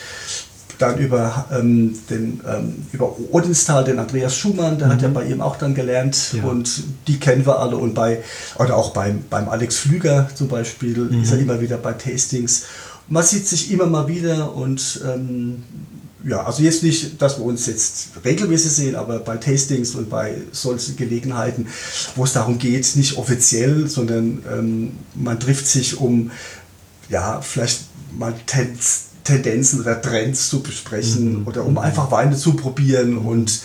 Dann 0.80 0.98
über, 0.98 1.46
ähm, 1.52 1.96
den, 2.08 2.40
ähm, 2.48 2.74
über 2.92 3.14
Odenstal, 3.30 3.84
den 3.84 3.98
Andreas 3.98 4.34
Schumann, 4.34 4.78
der 4.78 4.88
hat 4.88 5.02
ja 5.02 5.08
bei 5.08 5.24
ihm 5.24 5.40
auch 5.40 5.56
dann 5.56 5.74
gelernt. 5.74 6.32
Ja. 6.32 6.44
Und 6.44 6.82
die 7.06 7.20
kennen 7.20 7.46
wir 7.46 7.58
alle. 7.60 7.76
Und 7.76 7.94
bei, 7.94 8.22
oder 8.58 8.76
auch 8.76 8.92
beim, 8.92 9.22
beim 9.28 9.48
Alex 9.48 9.76
Flüger 9.76 10.28
zum 10.34 10.48
Beispiel, 10.48 11.10
ist 11.22 11.32
er 11.32 11.38
immer 11.38 11.60
wieder 11.60 11.76
bei 11.76 11.92
Tastings. 11.92 12.64
Man 13.08 13.22
sieht 13.22 13.46
sich 13.46 13.70
immer 13.70 13.86
mal 13.86 14.08
wieder 14.08 14.54
und 14.54 15.02
ähm, 15.06 15.64
ja, 16.24 16.44
also 16.44 16.62
jetzt 16.62 16.82
nicht, 16.82 17.20
dass 17.20 17.38
wir 17.38 17.44
uns 17.44 17.66
jetzt 17.66 18.08
regelmäßig 18.24 18.72
sehen, 18.72 18.94
aber 18.94 19.18
bei 19.20 19.36
Tastings 19.36 19.94
und 19.94 20.10
bei 20.10 20.36
solchen 20.52 20.96
Gelegenheiten, 20.96 21.66
wo 22.14 22.24
es 22.24 22.32
darum 22.32 22.58
geht, 22.58 22.96
nicht 22.96 23.16
offiziell, 23.16 23.88
sondern 23.88 24.42
ähm, 24.50 24.92
man 25.14 25.40
trifft 25.40 25.66
sich, 25.66 25.98
um 25.98 26.30
ja, 27.08 27.40
vielleicht 27.40 27.82
mal 28.16 28.34
Ten 28.46 28.78
Tendenzen 29.30 29.80
oder 29.80 30.00
Trends 30.00 30.48
zu 30.48 30.62
besprechen 30.62 31.44
oder 31.46 31.64
um 31.64 31.78
einfach 31.78 32.10
Weine 32.10 32.36
zu 32.36 32.54
probieren 32.54 33.18
und 33.18 33.60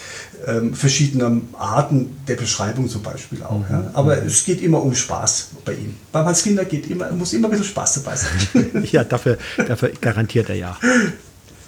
ähm, 0.48 0.74
verschiedene 0.74 1.42
Arten 1.58 2.18
der 2.28 2.36
Beschreibung 2.36 2.88
zum 2.88 3.02
Beispiel 3.02 3.42
auch. 3.44 3.64
Ja. 3.70 3.90
Aber 3.94 4.24
es 4.24 4.46
geht 4.46 4.62
immer 4.62 4.82
um 4.82 4.94
Spaß 4.94 5.50
bei 5.64 5.74
ihm. 5.74 5.96
Beim 6.12 6.26
Hans 6.26 6.44
Kinder 6.44 6.66
geht 6.66 6.90
immer, 6.90 7.12
muss 7.12 7.34
immer 7.34 7.48
ein 7.48 7.52
bisschen 7.52 7.66
Spaß 7.66 8.04
dabei 8.04 8.16
sein. 8.16 8.32
Ja, 8.92 9.04
dafür, 9.04 9.38
dafür 9.58 9.92
garantiert 10.00 10.50
er 10.50 10.56
ja. 10.56 10.78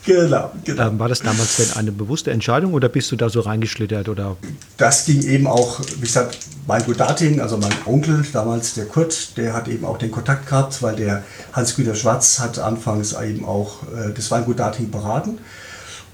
Genau, 0.07 0.51
genau. 0.63 0.87
Ähm, 0.87 0.99
war 0.99 1.09
das 1.09 1.19
damals 1.19 1.57
denn 1.57 1.73
eine 1.75 1.91
bewusste 1.91 2.31
Entscheidung 2.31 2.73
oder 2.73 2.87
bist 2.87 3.11
du 3.11 3.17
da 3.17 3.27
so 3.27 3.41
reingeschlittert? 3.41 4.07
Oder? 4.07 4.37
Das 4.77 5.05
ging 5.05 5.21
eben 5.21 5.47
auch, 5.47 5.81
wie 5.97 6.05
gesagt, 6.05 6.37
mein 6.65 6.81
Gudating, 6.85 7.41
also 7.41 7.57
mein 7.57 7.73
Onkel 7.85 8.25
damals, 8.31 8.75
der 8.75 8.85
Kurt, 8.85 9.37
der 9.37 9.53
hat 9.53 9.67
eben 9.67 9.83
auch 9.83 9.97
den 9.97 10.09
Kontakt 10.09 10.47
gehabt, 10.47 10.81
weil 10.81 10.95
der 10.95 11.23
Hans-Güter 11.51 11.93
Schwarz 11.93 12.39
hat 12.39 12.57
anfangs 12.57 13.11
eben 13.21 13.43
auch 13.43 13.83
äh, 13.83 14.13
das 14.15 14.31
Weingut 14.31 14.59
Dating 14.59 14.91
beraten. 14.91 15.39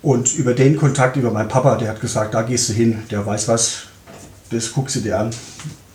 Und 0.01 0.33
über 0.33 0.55
den 0.55 0.75
Kontakt, 0.75 1.15
über 1.15 1.29
meinen 1.29 1.49
Papa, 1.49 1.75
der 1.75 1.89
hat 1.89 2.01
gesagt, 2.01 2.33
da 2.33 2.41
gehst 2.41 2.69
du 2.69 2.73
hin, 2.73 3.03
der 3.11 3.23
weiß 3.23 3.47
was, 3.47 3.83
das 4.49 4.73
guckst 4.73 4.95
du 4.95 5.01
dir 5.01 5.19
an. 5.19 5.29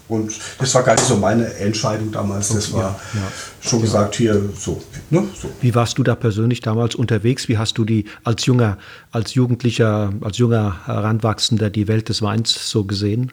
Und 0.08 0.32
das 0.58 0.74
war 0.74 0.82
gar 0.82 0.94
nicht 0.94 1.06
so 1.06 1.16
meine 1.16 1.52
Entscheidung 1.54 2.10
damals. 2.12 2.48
Das 2.48 2.72
war 2.72 2.80
ja, 3.14 3.20
ja. 3.20 3.32
schon 3.60 3.82
gesagt, 3.82 4.16
hier 4.16 4.40
so, 4.58 4.82
ne, 5.10 5.24
so. 5.40 5.50
Wie 5.60 5.74
warst 5.74 5.98
du 5.98 6.02
da 6.02 6.14
persönlich 6.14 6.60
damals 6.60 6.94
unterwegs? 6.94 7.48
Wie 7.48 7.58
hast 7.58 7.76
du 7.78 7.84
die 7.84 8.06
als 8.24 8.46
junger, 8.46 8.78
als 9.12 9.34
Jugendlicher, 9.34 10.12
als 10.20 10.38
junger 10.38 10.86
Heranwachsender 10.86 11.68
die 11.70 11.88
Welt 11.88 12.08
des 12.08 12.22
Weins 12.22 12.70
so 12.70 12.84
gesehen? 12.84 13.32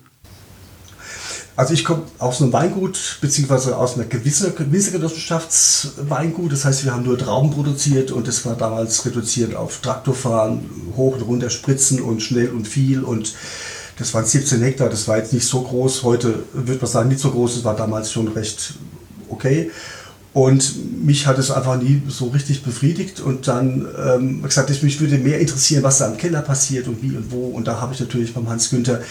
Also 1.57 1.73
ich 1.73 1.85
komme 1.85 2.03
aus 2.19 2.41
einem 2.41 2.51
Weingut, 2.51 3.19
beziehungsweise 3.21 3.77
aus 3.77 3.95
einer 3.95 4.03
gewissen 4.03 4.51
Winzergenossenschaftsweingut. 4.57 6.51
Das 6.51 6.65
heißt, 6.65 6.83
wir 6.83 6.93
haben 6.93 7.03
nur 7.03 7.17
Trauben 7.17 7.51
produziert 7.51 8.11
und 8.11 8.27
das 8.27 8.45
war 8.45 8.55
damals 8.55 9.05
reduziert 9.05 9.55
auf 9.55 9.79
Traktorfahren, 9.79 10.69
hoch 10.97 11.13
und 11.15 11.21
runter 11.21 11.49
spritzen 11.49 12.01
und 12.01 12.21
schnell 12.21 12.49
und 12.49 12.67
viel 12.67 13.03
und 13.03 13.33
das 13.97 14.13
waren 14.13 14.25
17 14.25 14.61
Hektar, 14.61 14.89
das 14.89 15.07
war 15.07 15.17
jetzt 15.17 15.33
nicht 15.33 15.47
so 15.47 15.61
groß. 15.61 16.03
Heute 16.03 16.43
würde 16.53 16.79
man 16.79 16.89
sagen, 16.89 17.09
nicht 17.09 17.21
so 17.21 17.31
groß, 17.31 17.57
es 17.57 17.63
war 17.63 17.75
damals 17.75 18.11
schon 18.11 18.27
recht 18.29 18.73
okay. 19.29 19.71
Und 20.33 21.05
mich 21.05 21.27
hat 21.27 21.39
es 21.39 21.49
einfach 21.49 21.81
nie 21.81 22.01
so 22.09 22.25
richtig 22.25 22.61
befriedigt. 22.63 23.21
Und 23.21 23.47
dann 23.47 23.87
ähm, 24.05 24.43
gesagt, 24.43 24.69
ich, 24.69 24.83
mich 24.83 24.99
würde 24.99 25.17
mehr 25.17 25.39
interessieren, 25.39 25.83
was 25.83 25.99
da 25.99 26.07
im 26.07 26.17
Keller 26.17 26.41
passiert 26.41 26.89
und 26.89 27.01
wie 27.01 27.15
und 27.15 27.31
wo. 27.31 27.47
Und 27.47 27.67
da 27.67 27.79
habe 27.79 27.93
ich 27.93 28.01
natürlich 28.01 28.33
beim 28.33 28.49
Hans 28.49 28.69
Günther 28.69 29.01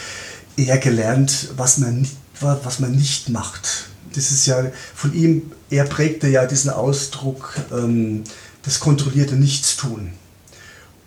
eher 0.57 0.77
gelernt, 0.77 1.49
was 1.57 1.79
man 1.79 2.01
nicht, 2.03 2.17
was 2.41 2.79
man 2.79 2.93
nicht 2.93 3.31
macht. 3.31 3.87
Das 4.15 4.31
ist 4.31 4.45
ja 4.45 4.67
von 4.95 5.15
ihm, 5.15 5.51
er 5.71 5.85
prägte 5.85 6.29
ja 6.29 6.45
diesen 6.45 6.71
Ausdruck, 6.71 7.55
ähm, 7.73 8.25
das 8.63 8.81
kontrollierte 8.81 9.37
Nichtstun. 9.37 10.13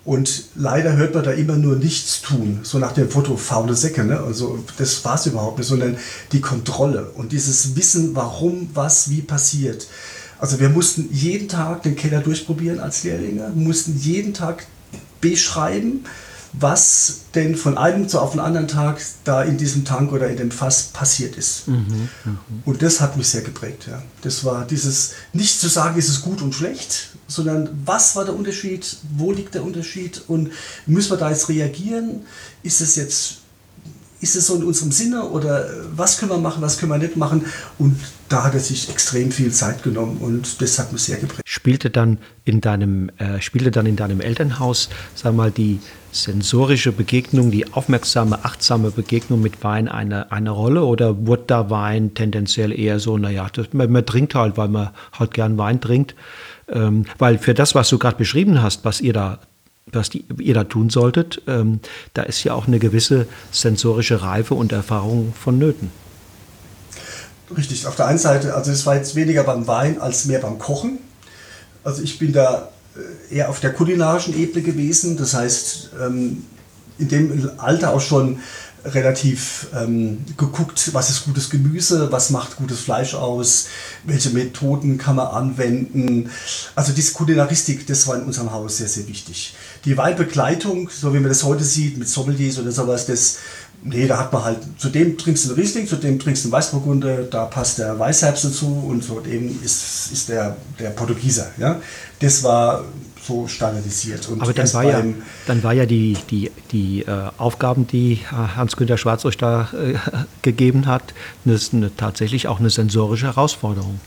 Und 0.08 0.44
leider 0.54 0.96
hört 0.96 1.12
man 1.12 1.22
da 1.22 1.32
immer 1.32 1.56
nur 1.56 1.76
nichts 1.76 2.22
tun, 2.22 2.60
so 2.62 2.78
nach 2.78 2.92
dem 2.92 3.10
Foto 3.10 3.36
faule 3.36 3.74
Säcke. 3.74 4.04
Ne? 4.04 4.18
Also 4.18 4.64
das 4.78 5.04
war 5.04 5.16
es 5.16 5.26
überhaupt 5.26 5.58
nicht, 5.58 5.68
sondern 5.68 5.98
die 6.32 6.40
Kontrolle 6.40 7.10
und 7.10 7.32
dieses 7.32 7.76
Wissen, 7.76 8.16
warum, 8.16 8.70
was, 8.72 9.10
wie 9.10 9.20
passiert. 9.20 9.86
Also 10.38 10.60
wir 10.60 10.70
mussten 10.70 11.10
jeden 11.12 11.46
Tag 11.46 11.82
den 11.82 11.94
Keller 11.94 12.20
durchprobieren 12.20 12.80
als 12.80 13.04
Lehrlinge, 13.04 13.52
mussten 13.54 13.98
jeden 13.98 14.32
Tag 14.32 14.66
beschreiben, 15.20 16.06
was 16.52 17.20
denn 17.34 17.56
von 17.56 17.76
einem 17.76 18.08
zu 18.08 18.20
auf 18.20 18.32
den 18.32 18.40
anderen 18.40 18.68
Tag 18.68 19.00
da 19.24 19.42
in 19.42 19.58
diesem 19.58 19.84
Tank 19.84 20.12
oder 20.12 20.28
in 20.28 20.36
dem 20.36 20.50
Fass 20.50 20.84
passiert 20.84 21.36
ist. 21.36 21.68
Mhm, 21.68 22.08
mh. 22.24 22.38
Und 22.64 22.82
das 22.82 23.00
hat 23.00 23.16
mich 23.16 23.28
sehr 23.28 23.42
geprägt. 23.42 23.86
Ja. 23.88 24.02
Das 24.22 24.44
war 24.44 24.66
dieses, 24.66 25.12
nicht 25.32 25.60
zu 25.60 25.68
sagen, 25.68 25.98
ist 25.98 26.08
es 26.08 26.22
gut 26.22 26.42
und 26.42 26.54
schlecht, 26.54 27.10
sondern 27.26 27.68
was 27.84 28.16
war 28.16 28.24
der 28.24 28.34
Unterschied, 28.34 28.96
wo 29.16 29.32
liegt 29.32 29.54
der 29.54 29.64
Unterschied 29.64 30.22
und 30.26 30.50
müssen 30.86 31.10
wir 31.10 31.16
da 31.18 31.30
jetzt 31.30 31.48
reagieren? 31.48 32.22
Ist 32.62 32.80
es 32.80 32.96
jetzt 32.96 33.38
ist 34.20 34.34
es 34.34 34.46
so 34.46 34.56
in 34.56 34.64
unserem 34.64 34.90
Sinne 34.90 35.24
oder 35.24 35.68
was 35.94 36.18
können 36.18 36.32
wir 36.32 36.38
machen, 36.38 36.60
was 36.60 36.78
können 36.78 36.90
wir 36.90 36.98
nicht 36.98 37.16
machen? 37.16 37.44
Und 37.78 38.00
da 38.28 38.44
hat 38.44 38.54
er 38.54 38.60
sich 38.60 38.88
extrem 38.90 39.30
viel 39.30 39.52
Zeit 39.52 39.82
genommen 39.82 40.18
und 40.18 40.60
das 40.60 40.78
hat 40.78 40.92
mich 40.92 41.02
sehr 41.02 41.18
geprägt. 41.18 41.42
Spielte 41.44 41.90
dann 41.90 42.18
in 42.44 42.60
deinem, 42.60 43.10
äh, 43.18 43.40
spielte 43.40 43.70
dann 43.70 43.86
in 43.86 43.96
deinem 43.96 44.20
Elternhaus, 44.20 44.88
sag 45.14 45.34
mal, 45.34 45.50
die 45.50 45.78
sensorische 46.12 46.92
Begegnung, 46.92 47.50
die 47.50 47.72
aufmerksame, 47.72 48.44
achtsame 48.44 48.90
Begegnung 48.90 49.40
mit 49.40 49.62
Wein 49.62 49.88
eine, 49.88 50.32
eine 50.32 50.50
Rolle 50.50 50.84
oder 50.84 51.26
wurde 51.26 51.44
da 51.46 51.70
Wein 51.70 52.14
tendenziell 52.14 52.78
eher 52.78 52.98
so, 52.98 53.18
naja, 53.18 53.48
man, 53.72 53.90
man 53.90 54.06
trinkt 54.06 54.34
halt, 54.34 54.56
weil 54.56 54.68
man 54.68 54.90
halt 55.18 55.34
gern 55.34 55.58
Wein 55.58 55.80
trinkt? 55.80 56.14
Ähm, 56.68 57.04
weil 57.18 57.38
für 57.38 57.54
das, 57.54 57.74
was 57.74 57.88
du 57.88 57.98
gerade 57.98 58.16
beschrieben 58.16 58.62
hast, 58.62 58.84
was 58.84 59.00
ihr 59.00 59.12
da 59.12 59.38
was 59.90 60.10
die, 60.10 60.24
ihr 60.38 60.52
da 60.52 60.64
tun 60.64 60.90
solltet, 60.90 61.40
ähm, 61.46 61.80
da 62.12 62.22
ist 62.22 62.44
ja 62.44 62.52
auch 62.52 62.66
eine 62.66 62.78
gewisse 62.78 63.26
sensorische 63.50 64.20
Reife 64.20 64.54
und 64.54 64.72
Erfahrung 64.72 65.32
vonnöten. 65.34 65.90
Richtig, 67.56 67.86
auf 67.86 67.96
der 67.96 68.06
einen 68.06 68.18
Seite, 68.18 68.54
also 68.54 68.70
es 68.70 68.84
war 68.84 68.96
jetzt 68.96 69.14
weniger 69.14 69.44
beim 69.44 69.66
Wein 69.66 70.00
als 70.00 70.26
mehr 70.26 70.40
beim 70.40 70.58
Kochen. 70.58 70.98
Also 71.84 72.02
ich 72.02 72.18
bin 72.18 72.32
da 72.32 72.68
eher 73.30 73.48
auf 73.48 73.60
der 73.60 73.72
kulinarischen 73.72 74.38
Ebene 74.38 74.62
gewesen, 74.62 75.16
das 75.16 75.34
heißt 75.34 75.90
ähm, 76.00 76.44
in 76.98 77.08
dem 77.08 77.50
Alter 77.58 77.92
auch 77.92 78.00
schon 78.00 78.40
relativ 78.84 79.68
ähm, 79.74 80.24
geguckt, 80.36 80.90
was 80.92 81.10
ist 81.10 81.24
gutes 81.24 81.50
Gemüse, 81.50 82.10
was 82.12 82.30
macht 82.30 82.56
gutes 82.56 82.80
Fleisch 82.80 83.14
aus, 83.14 83.66
welche 84.04 84.30
Methoden 84.30 84.98
kann 84.98 85.16
man 85.16 85.28
anwenden. 85.28 86.30
Also 86.74 86.92
diese 86.92 87.12
Kulinaristik, 87.12 87.86
das 87.86 88.06
war 88.06 88.16
in 88.16 88.22
unserem 88.22 88.52
Haus 88.52 88.78
sehr, 88.78 88.88
sehr 88.88 89.06
wichtig. 89.08 89.54
Die 89.84 89.96
Weinbegleitung, 89.96 90.90
so 90.90 91.12
wie 91.12 91.20
man 91.20 91.28
das 91.28 91.44
heute 91.44 91.64
sieht, 91.64 91.98
mit 91.98 92.08
Sommeliers 92.08 92.58
oder 92.58 92.70
sowas, 92.70 93.06
das, 93.06 93.38
nee, 93.82 94.06
da 94.06 94.18
hat 94.18 94.32
man 94.32 94.44
halt, 94.44 94.58
zu 94.78 94.88
dem 94.88 95.18
trinkst 95.18 95.44
du 95.44 95.50
einen 95.50 95.60
Riesling, 95.60 95.86
zu 95.86 95.96
dem 95.96 96.18
trinkst 96.18 96.44
du 96.44 96.48
einen 96.48 96.52
Weißburgunder, 96.52 97.24
da 97.24 97.46
passt 97.46 97.78
der 97.78 97.98
Weißherbst 97.98 98.44
dazu 98.44 98.84
und 98.88 99.02
zu 99.02 99.20
dem 99.20 99.62
ist, 99.62 100.12
ist 100.12 100.28
der, 100.28 100.56
der 100.78 100.90
Portugieser. 100.90 101.50
Ja? 101.58 101.80
Das 102.20 102.42
war 102.42 102.84
so 103.28 103.46
standardisiert. 103.46 104.28
Und 104.28 104.40
Aber 104.40 104.52
dann 104.52 104.72
war, 104.72 104.84
ja, 104.84 105.04
dann 105.46 105.62
war 105.62 105.72
ja 105.72 105.86
die, 105.86 106.16
die, 106.30 106.50
die 106.72 107.02
äh, 107.02 107.30
Aufgaben, 107.36 107.86
die 107.86 108.20
Hans-Günter 108.30 108.96
Schwarz 108.96 109.24
euch 109.24 109.36
da 109.36 109.68
äh, 109.72 109.94
gegeben 110.42 110.86
hat, 110.86 111.02
eine, 111.44 111.58
eine, 111.72 111.96
tatsächlich 111.96 112.48
auch 112.48 112.58
eine 112.58 112.70
sensorische 112.70 113.26
Herausforderung. 113.26 114.00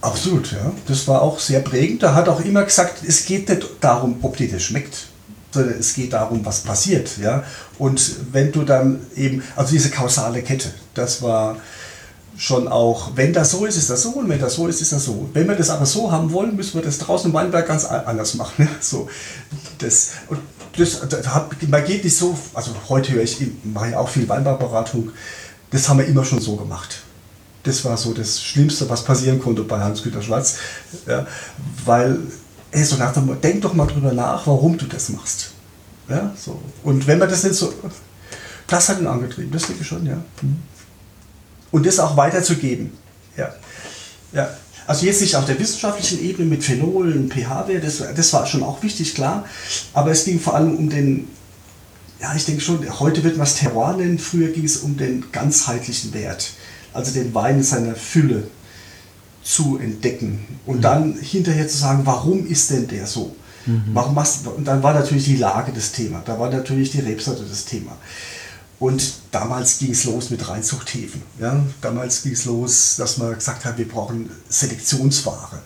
Absolut, 0.00 0.52
ja. 0.52 0.72
Das 0.86 1.08
war 1.08 1.22
auch 1.22 1.38
sehr 1.38 1.60
prägend. 1.60 2.02
Da 2.02 2.14
hat 2.14 2.28
auch 2.28 2.40
immer 2.40 2.62
gesagt, 2.62 3.02
es 3.06 3.24
geht 3.24 3.48
nicht 3.48 3.66
darum, 3.80 4.18
ob 4.22 4.36
dir 4.36 4.50
das 4.50 4.62
schmeckt, 4.62 5.06
sondern 5.50 5.78
es 5.78 5.94
geht 5.94 6.12
darum, 6.12 6.44
was 6.44 6.60
passiert. 6.60 7.16
Ja? 7.18 7.42
Und 7.78 8.16
wenn 8.32 8.52
du 8.52 8.64
dann 8.64 9.00
eben, 9.16 9.42
also 9.56 9.72
diese 9.72 9.90
kausale 9.90 10.42
Kette, 10.42 10.70
das 10.92 11.22
war 11.22 11.56
schon 12.36 12.68
auch, 12.68 13.12
wenn 13.14 13.32
das 13.32 13.52
so 13.52 13.64
ist, 13.64 13.76
ist 13.76 13.90
das 13.90 14.02
so 14.02 14.10
und 14.10 14.28
wenn 14.28 14.40
das 14.40 14.54
so 14.54 14.66
ist, 14.66 14.80
ist 14.80 14.92
das 14.92 15.04
so. 15.04 15.28
Wenn 15.32 15.48
wir 15.48 15.54
das 15.54 15.70
aber 15.70 15.86
so 15.86 16.10
haben 16.10 16.32
wollen, 16.32 16.56
müssen 16.56 16.74
wir 16.74 16.82
das 16.82 16.98
draußen 16.98 17.30
im 17.30 17.34
Weinberg 17.34 17.66
ganz 17.66 17.84
anders 17.84 18.34
machen. 18.34 18.68
So, 18.80 19.08
das, 19.78 20.10
das, 20.76 21.08
das 21.08 21.28
hat, 21.28 21.68
man 21.68 21.84
geht 21.84 22.04
nicht 22.04 22.16
so, 22.16 22.36
also 22.52 22.72
heute 22.88 23.12
höre 23.12 23.22
ich, 23.22 23.38
mache 23.62 23.92
ja 23.92 23.98
auch 23.98 24.08
viel 24.08 24.28
Weinbauberatung, 24.28 25.10
das 25.70 25.88
haben 25.88 25.98
wir 25.98 26.06
immer 26.06 26.24
schon 26.24 26.40
so 26.40 26.56
gemacht. 26.56 26.98
Das 27.62 27.84
war 27.84 27.96
so 27.96 28.12
das 28.12 28.42
Schlimmste, 28.42 28.90
was 28.90 29.04
passieren 29.04 29.40
konnte 29.40 29.62
bei 29.62 29.80
Hans-Güter 29.80 30.20
Schwarz, 30.20 30.56
ja, 31.06 31.26
weil, 31.84 32.18
ey, 32.72 32.84
so 32.84 32.96
nach 32.96 33.12
dem, 33.12 33.40
denk 33.40 33.62
doch 33.62 33.72
mal 33.72 33.86
drüber 33.86 34.12
nach, 34.12 34.46
warum 34.46 34.76
du 34.76 34.86
das 34.86 35.08
machst. 35.08 35.52
Ja, 36.08 36.32
so. 36.36 36.60
Und 36.82 37.06
wenn 37.06 37.18
man 37.18 37.30
das 37.30 37.44
nicht 37.44 37.54
so, 37.54 37.72
das 38.66 38.88
hat 38.88 39.00
ihn 39.00 39.06
angetrieben, 39.06 39.50
das 39.52 39.66
denke 39.66 39.82
ich 39.82 39.88
schon, 39.88 40.04
ja. 40.04 40.16
Mhm 40.42 40.73
und 41.74 41.84
das 41.84 41.98
auch 41.98 42.16
weiterzugeben. 42.16 42.92
Ja. 43.36 43.52
Ja. 44.32 44.48
Also 44.86 45.06
jetzt 45.06 45.20
nicht 45.20 45.34
auf 45.34 45.44
der 45.44 45.58
wissenschaftlichen 45.58 46.22
Ebene 46.22 46.48
mit 46.48 46.62
Phenolen, 46.62 47.28
pH-Wert, 47.28 47.82
das, 47.82 48.00
das 48.14 48.32
war 48.32 48.46
schon 48.46 48.62
auch 48.62 48.80
wichtig, 48.84 49.12
klar. 49.16 49.44
Aber 49.92 50.12
es 50.12 50.24
ging 50.24 50.38
vor 50.38 50.54
allem 50.54 50.76
um 50.76 50.88
den, 50.88 51.26
ja, 52.20 52.32
ich 52.36 52.44
denke 52.44 52.60
schon, 52.60 52.78
heute 53.00 53.24
wird 53.24 53.36
man 53.36 53.46
es 53.46 53.56
Terroir 53.56 53.96
nennen, 53.96 54.20
früher 54.20 54.50
ging 54.50 54.64
es 54.64 54.76
um 54.76 54.96
den 54.96 55.32
ganzheitlichen 55.32 56.14
Wert. 56.14 56.50
Also 56.92 57.12
den 57.12 57.34
Wein 57.34 57.56
in 57.56 57.64
seiner 57.64 57.96
Fülle 57.96 58.44
zu 59.42 59.76
entdecken 59.78 60.44
und 60.66 60.76
mhm. 60.76 60.82
dann 60.82 61.18
hinterher 61.20 61.66
zu 61.66 61.76
sagen, 61.76 62.02
warum 62.04 62.46
ist 62.46 62.70
denn 62.70 62.86
der 62.86 63.08
so? 63.08 63.34
Mhm. 63.66 63.82
Warum 63.94 64.14
machst, 64.14 64.46
und 64.46 64.64
dann 64.64 64.80
war 64.84 64.94
natürlich 64.94 65.24
die 65.24 65.38
Lage 65.38 65.72
das 65.74 65.90
Thema, 65.90 66.22
da 66.24 66.38
war 66.38 66.50
natürlich 66.50 66.92
die 66.92 67.00
Rebsorte 67.00 67.42
das 67.42 67.64
Thema. 67.64 67.96
Und 68.84 69.14
damals 69.30 69.78
ging 69.78 69.92
es 69.92 70.04
los 70.04 70.28
mit 70.28 70.46
Reinzuchthäfen. 70.46 71.22
Ja? 71.40 71.64
Damals 71.80 72.22
ging 72.22 72.32
es 72.32 72.44
los, 72.44 72.96
dass 72.98 73.16
man 73.16 73.32
gesagt 73.32 73.64
hat, 73.64 73.78
wir 73.78 73.88
brauchen 73.88 74.28
Selektionsware. 74.50 75.62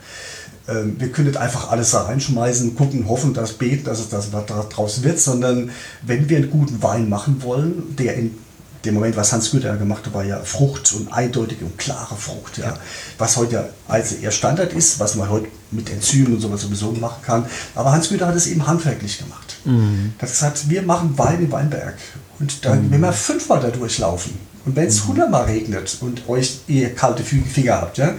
Ähm, 0.69 0.95
wir 1.01 1.11
können 1.11 1.27
nicht 1.27 1.37
einfach 1.37 1.73
alles 1.73 1.91
da 1.91 2.03
reinschmeißen, 2.03 2.77
gucken, 2.77 3.09
hoffen, 3.09 3.35
dass 3.35 3.55
beten, 3.55 3.83
dass 3.83 3.99
es 3.99 4.09
das 4.09 4.33
was 4.33 4.47
daraus 4.47 5.03
wird, 5.03 5.19
sondern 5.19 5.73
wenn 6.03 6.29
wir 6.29 6.37
einen 6.37 6.51
guten 6.51 6.81
Wein 6.81 7.09
machen 7.09 7.43
wollen, 7.43 7.97
der 7.97 8.15
in 8.15 8.39
dem 8.85 8.95
Moment, 8.95 9.17
was 9.17 9.33
Hans 9.33 9.51
Güter 9.51 9.77
gemacht 9.77 10.07
hat, 10.07 10.15
war 10.15 10.25
ja 10.25 10.41
Frucht 10.41 10.93
und 10.93 11.13
eindeutige 11.13 11.65
und 11.65 11.79
klare 11.79 12.17
Frucht. 12.17 12.59
Ja. 12.59 12.75
Was 13.19 13.37
heute 13.37 13.55
ja 13.55 13.69
also 13.89 14.17
eher 14.17 14.31
Standard 14.31 14.73
ist, 14.73 15.01
was 15.01 15.15
man 15.17 15.29
heute 15.29 15.49
mit 15.71 15.91
Enzymen 15.91 16.35
und 16.35 16.41
sowas 16.41 16.63
sowieso 16.63 16.93
machen 16.93 17.23
kann. 17.23 17.47
Aber 17.75 17.93
Hans 17.93 18.09
Güter 18.09 18.27
hat 18.27 18.37
es 18.37 18.47
eben 18.47 18.67
handwerklich 18.67 19.19
gemacht. 19.19 19.57
Mhm. 19.65 20.15
Er 20.19 20.23
hat 20.23 20.31
gesagt, 20.31 20.71
wir 20.71 20.83
machen 20.83 21.17
Wein 21.19 21.43
im 21.43 21.53
Weinberg. 21.53 21.97
Und 22.39 22.65
dann, 22.65 22.87
mhm. 22.87 22.93
wenn 22.93 23.01
wir 23.01 23.13
fünfmal 23.13 23.61
da 23.61 23.69
durchlaufen 23.69 24.33
und 24.65 24.77
wenn 24.77 24.87
es 24.87 25.03
mhm. 25.03 25.09
hundertmal 25.09 25.45
regnet 25.45 25.99
und 26.01 26.29
euch 26.29 26.61
ihr 26.69 26.95
kalte 26.95 27.23
Finger 27.23 27.81
habt, 27.81 27.99
ja, 27.99 28.15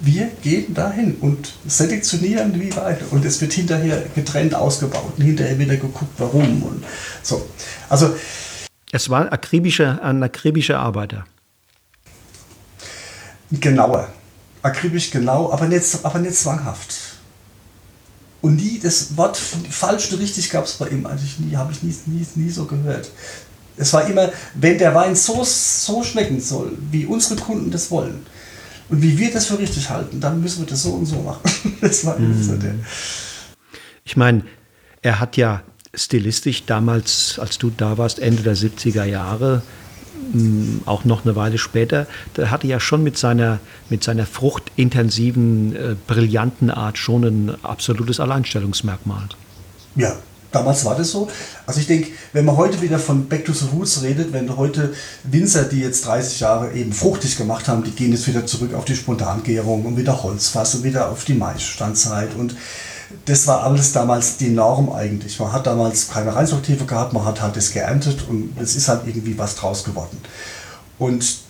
wir 0.00 0.28
gehen 0.42 0.74
dahin 0.74 1.16
und 1.20 1.54
selektionieren 1.66 2.60
wie 2.60 2.74
weit. 2.76 3.00
Und 3.10 3.24
es 3.24 3.40
wird 3.40 3.52
hinterher 3.52 4.02
getrennt 4.14 4.54
ausgebaut 4.54 5.14
und 5.16 5.24
hinterher 5.24 5.58
wieder 5.58 5.76
geguckt, 5.76 6.12
warum. 6.18 6.62
Und 6.62 6.84
so. 7.22 7.46
Also 7.88 8.14
es 8.94 9.10
war 9.10 9.32
akribische, 9.32 10.00
ein 10.02 10.22
akribischer 10.22 10.78
Arbeiter. 10.78 11.24
Genauer. 13.50 14.08
Akribisch 14.62 15.10
genau, 15.10 15.52
aber 15.52 15.66
nicht, 15.66 15.84
aber 16.04 16.20
nicht 16.20 16.36
zwanghaft. 16.36 16.94
Und 18.40 18.54
nie, 18.54 18.78
das 18.78 19.16
Wort 19.16 19.36
falsch 19.36 20.12
und 20.12 20.20
richtig 20.20 20.48
gab 20.48 20.64
es 20.66 20.74
bei 20.74 20.88
ihm 20.90 21.06
eigentlich 21.06 21.40
nie, 21.40 21.56
habe 21.56 21.72
ich 21.72 21.82
nie, 21.82 21.92
nie, 22.06 22.24
nie 22.36 22.50
so 22.50 22.66
gehört. 22.66 23.10
Es 23.76 23.92
war 23.92 24.06
immer, 24.06 24.30
wenn 24.54 24.78
der 24.78 24.94
Wein 24.94 25.16
so, 25.16 25.42
so 25.42 26.04
schmecken 26.04 26.40
soll, 26.40 26.78
wie 26.92 27.04
unsere 27.04 27.40
Kunden 27.40 27.72
das 27.72 27.90
wollen 27.90 28.24
und 28.90 29.02
wie 29.02 29.18
wir 29.18 29.32
das 29.32 29.46
für 29.46 29.58
richtig 29.58 29.90
halten, 29.90 30.20
dann 30.20 30.40
müssen 30.40 30.60
wir 30.60 30.68
das 30.68 30.84
so 30.84 30.92
und 30.92 31.06
so 31.06 31.20
machen. 31.20 31.50
Das 31.80 32.06
war 32.06 32.16
immer 32.16 32.40
so 32.40 32.54
der. 32.54 32.76
Ich 34.04 34.16
meine, 34.16 34.44
er 35.02 35.18
hat 35.18 35.36
ja 35.36 35.64
stilistisch 35.96 36.64
damals, 36.66 37.38
als 37.38 37.58
du 37.58 37.70
da 37.70 37.98
warst, 37.98 38.18
Ende 38.18 38.42
der 38.42 38.56
70er 38.56 39.04
Jahre, 39.04 39.62
mm, 40.32 40.80
auch 40.86 41.04
noch 41.04 41.24
eine 41.24 41.36
Weile 41.36 41.58
später, 41.58 42.06
da 42.34 42.50
hatte 42.50 42.66
ja 42.66 42.80
schon 42.80 43.02
mit 43.02 43.18
seiner, 43.18 43.60
mit 43.90 44.04
seiner 44.04 44.26
fruchtintensiven, 44.26 45.76
äh, 45.76 45.96
brillanten 46.06 46.70
Art 46.70 46.98
schon 46.98 47.24
ein 47.24 47.64
absolutes 47.64 48.20
Alleinstellungsmerkmal. 48.20 49.28
Ja, 49.96 50.16
damals 50.54 50.84
war 50.84 50.96
das 50.96 51.10
so. 51.10 51.28
Also 51.66 51.80
ich 51.80 51.86
denke, 51.86 52.10
wenn 52.32 52.44
man 52.44 52.56
heute 52.56 52.80
wieder 52.82 52.98
von 52.98 53.26
Back 53.26 53.44
to 53.44 53.52
the 53.52 53.66
Roots 53.72 54.02
redet, 54.02 54.32
wenn 54.32 54.56
heute 54.56 54.94
Winzer, 55.24 55.64
die 55.64 55.80
jetzt 55.80 56.06
30 56.06 56.40
Jahre 56.40 56.72
eben 56.72 56.92
fruchtig 56.92 57.36
gemacht 57.36 57.68
haben, 57.68 57.84
die 57.84 57.90
gehen 57.90 58.12
jetzt 58.12 58.26
wieder 58.28 58.46
zurück 58.46 58.74
auf 58.74 58.84
die 58.84 58.96
Spontangärung 58.96 59.84
und 59.84 59.96
wieder 59.96 60.22
Holzfass 60.22 60.74
und 60.76 60.84
wieder 60.84 61.10
auf 61.10 61.24
die 61.24 61.34
Maisstandzeit 61.34 62.34
und 62.36 62.54
das 63.24 63.46
war 63.46 63.62
alles 63.62 63.92
damals 63.92 64.36
die 64.36 64.48
Norm 64.48 64.92
eigentlich. 64.92 65.38
Man 65.38 65.52
hat 65.52 65.66
damals 65.66 66.08
keine 66.08 66.34
Reinzuchthilfe 66.34 66.84
gehabt, 66.84 67.12
man 67.12 67.24
hat 67.24 67.40
halt 67.40 67.56
das 67.56 67.72
geerntet 67.72 68.26
und 68.28 68.56
es 68.60 68.76
ist 68.76 68.88
halt 68.88 69.02
irgendwie 69.06 69.36
was 69.38 69.56
draus 69.56 69.84
geworden. 69.84 70.18
Und 70.98 71.44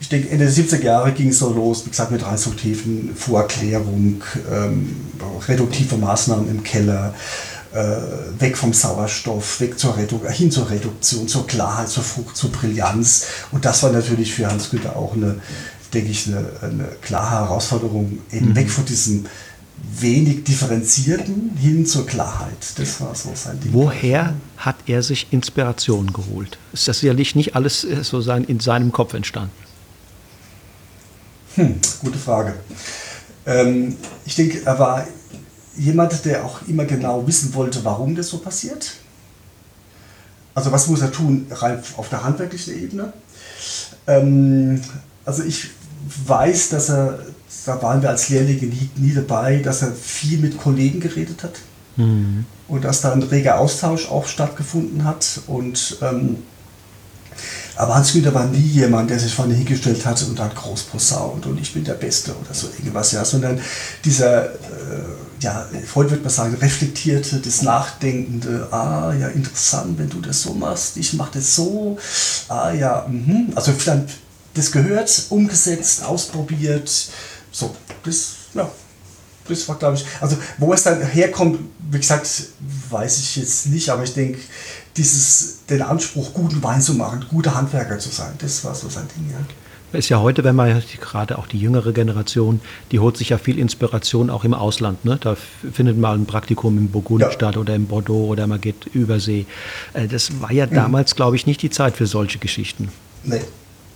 ich 0.00 0.08
denke, 0.08 0.28
Ende 0.30 0.44
der 0.44 0.54
70er 0.54 0.82
Jahre 0.82 1.12
ging 1.12 1.28
es 1.28 1.38
so 1.38 1.52
los, 1.52 1.84
wie 1.84 1.90
gesagt, 1.90 2.10
mit 2.10 2.24
Reinzuchthilfen, 2.24 3.16
Vorklärung, 3.16 4.22
ähm, 4.50 4.96
reduktive 5.48 5.96
Maßnahmen 5.96 6.48
im 6.48 6.62
Keller, 6.62 7.14
äh, 7.72 7.96
weg 8.38 8.56
vom 8.56 8.72
Sauerstoff, 8.72 9.60
weg 9.60 9.78
zur 9.78 9.96
Redu 9.96 10.20
hin 10.28 10.50
zur 10.50 10.70
Reduktion, 10.70 11.28
zur 11.28 11.46
Klarheit, 11.46 11.88
zur 11.88 12.02
Frucht, 12.02 12.36
zur 12.36 12.50
Brillanz. 12.50 13.26
Und 13.52 13.64
das 13.64 13.82
war 13.82 13.90
natürlich 13.90 14.34
für 14.34 14.48
Hans 14.48 14.70
Güter 14.70 14.96
auch 14.96 15.14
eine, 15.14 15.40
denke 15.92 16.10
ich, 16.10 16.28
eine, 16.28 16.46
eine 16.62 16.88
klare 17.02 17.30
Herausforderung, 17.30 18.18
eben 18.32 18.50
mhm. 18.50 18.56
weg 18.56 18.70
von 18.70 18.84
diesem 18.84 19.26
wenig 20.00 20.44
differenzierten 20.44 21.56
hin 21.56 21.86
zur 21.86 22.06
Klarheit. 22.06 22.58
Das 22.76 23.00
war 23.00 23.14
so 23.14 23.30
sein 23.34 23.60
Ding. 23.60 23.72
Woher 23.72 24.34
hat 24.56 24.76
er 24.86 25.02
sich 25.02 25.28
Inspiration 25.30 26.12
geholt? 26.12 26.58
Ist 26.72 26.88
das 26.88 27.00
sicherlich 27.00 27.34
nicht 27.34 27.56
alles 27.56 27.84
äh, 27.84 28.02
so 28.02 28.20
sein, 28.20 28.44
in 28.44 28.60
seinem 28.60 28.92
Kopf 28.92 29.14
entstanden? 29.14 29.52
Hm, 31.54 31.74
gute 32.00 32.18
Frage. 32.18 32.54
Ähm, 33.46 33.96
ich 34.24 34.36
denke, 34.36 34.62
er 34.64 34.78
war 34.78 35.06
jemand, 35.76 36.24
der 36.24 36.44
auch 36.44 36.60
immer 36.68 36.84
genau 36.84 37.26
wissen 37.26 37.54
wollte, 37.54 37.84
warum 37.84 38.14
das 38.14 38.28
so 38.28 38.38
passiert. 38.38 38.94
Also 40.54 40.72
was 40.72 40.88
muss 40.88 41.00
er 41.00 41.12
tun, 41.12 41.46
rein 41.50 41.82
auf 41.96 42.08
der 42.08 42.24
handwerklichen 42.24 42.82
Ebene. 42.82 43.12
Ähm, 44.06 44.80
also 45.24 45.44
ich 45.44 45.70
weiß, 46.26 46.70
dass 46.70 46.90
er 46.90 47.20
da 47.66 47.82
waren 47.82 48.02
wir 48.02 48.10
als 48.10 48.28
Lehrlinge 48.28 48.66
nie, 48.66 48.90
nie 48.96 49.14
dabei, 49.14 49.58
dass 49.58 49.82
er 49.82 49.92
viel 49.92 50.38
mit 50.38 50.58
Kollegen 50.58 51.00
geredet 51.00 51.42
hat 51.42 51.54
mhm. 51.96 52.44
und 52.66 52.84
dass 52.84 53.00
da 53.00 53.12
ein 53.12 53.22
reger 53.22 53.58
Austausch 53.58 54.08
auch 54.08 54.26
stattgefunden 54.26 55.04
hat. 55.04 55.40
Und, 55.46 55.98
ähm, 56.02 56.36
aber 57.76 57.94
Hans 57.94 58.12
Güter 58.12 58.34
war 58.34 58.46
nie 58.46 58.58
jemand, 58.58 59.10
der 59.10 59.18
sich 59.18 59.34
vorne 59.34 59.54
hingestellt 59.54 60.04
hat 60.04 60.22
und 60.22 60.40
hat 60.40 60.54
groß 60.56 60.84
posaunt 60.84 61.46
und 61.46 61.60
ich 61.60 61.72
bin 61.72 61.84
der 61.84 61.94
Beste 61.94 62.32
oder 62.32 62.52
so 62.52 62.66
irgendwas, 62.68 63.12
ja, 63.12 63.24
sondern 63.24 63.60
dieser, 64.04 64.46
äh, 64.46 64.56
ja, 65.40 65.64
heute 65.94 66.10
wird 66.10 66.22
man 66.22 66.32
sagen, 66.32 66.56
reflektierte, 66.56 67.38
das 67.38 67.62
Nachdenkende, 67.62 68.66
ah 68.72 69.12
ja, 69.12 69.28
interessant, 69.28 69.96
wenn 69.98 70.08
du 70.08 70.20
das 70.20 70.42
so 70.42 70.54
machst, 70.54 70.96
ich 70.96 71.12
mache 71.12 71.32
das 71.34 71.54
so, 71.54 71.96
ah 72.48 72.72
ja, 72.72 73.06
mh. 73.08 73.54
also 73.54 73.72
dann 73.84 74.06
das 74.54 74.72
gehört, 74.72 75.26
umgesetzt, 75.28 76.04
ausprobiert, 76.04 76.90
so, 77.52 77.74
das, 78.04 78.34
ja, 78.54 78.70
das 79.48 79.68
war, 79.68 79.76
glaube 79.76 79.96
ich, 79.96 80.04
also 80.20 80.36
wo 80.58 80.72
es 80.72 80.82
dann 80.82 81.00
herkommt, 81.02 81.58
wie 81.90 81.98
gesagt, 81.98 82.28
weiß 82.90 83.18
ich 83.18 83.36
jetzt 83.36 83.66
nicht, 83.66 83.88
aber 83.90 84.04
ich 84.04 84.14
denke, 84.14 84.38
dieses, 84.96 85.64
den 85.68 85.82
Anspruch, 85.82 86.34
guten 86.34 86.62
Wein 86.62 86.80
zu 86.80 86.94
machen, 86.94 87.24
guter 87.30 87.54
Handwerker 87.54 87.98
zu 87.98 88.10
sein, 88.10 88.32
das 88.38 88.64
war 88.64 88.74
so 88.74 88.88
sein 88.88 89.06
Ding, 89.16 89.30
ja. 89.30 89.38
Ist 89.90 90.10
ja 90.10 90.20
heute, 90.20 90.44
wenn 90.44 90.54
man 90.54 90.82
gerade 91.00 91.38
auch 91.38 91.46
die 91.46 91.58
jüngere 91.58 91.94
Generation, 91.94 92.60
die 92.92 92.98
holt 92.98 93.16
sich 93.16 93.30
ja 93.30 93.38
viel 93.38 93.58
Inspiration 93.58 94.28
auch 94.28 94.44
im 94.44 94.52
Ausland. 94.52 95.02
Ne? 95.06 95.16
Da 95.18 95.34
findet 95.72 95.96
man 95.96 96.20
ein 96.20 96.26
Praktikum 96.26 96.76
in 96.76 96.90
Burgundistadt 96.90 97.54
ja. 97.54 97.60
oder 97.62 97.74
in 97.74 97.86
Bordeaux 97.86 98.26
oder 98.26 98.46
man 98.46 98.60
geht 98.60 98.84
übersee. 98.92 99.46
Äh, 99.94 100.06
das 100.06 100.42
war 100.42 100.52
ja 100.52 100.66
mhm. 100.66 100.74
damals, 100.74 101.16
glaube 101.16 101.36
ich, 101.36 101.46
nicht 101.46 101.62
die 101.62 101.70
Zeit 101.70 101.96
für 101.96 102.06
solche 102.06 102.38
Geschichten. 102.38 102.90
Nee, 103.24 103.40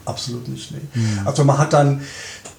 absolut 0.04 0.48
nicht. 0.48 0.70
Nee. 0.72 0.80
Mhm. 0.94 1.26
Also 1.26 1.44
man 1.44 1.58
hat 1.58 1.72
dann 1.72 2.02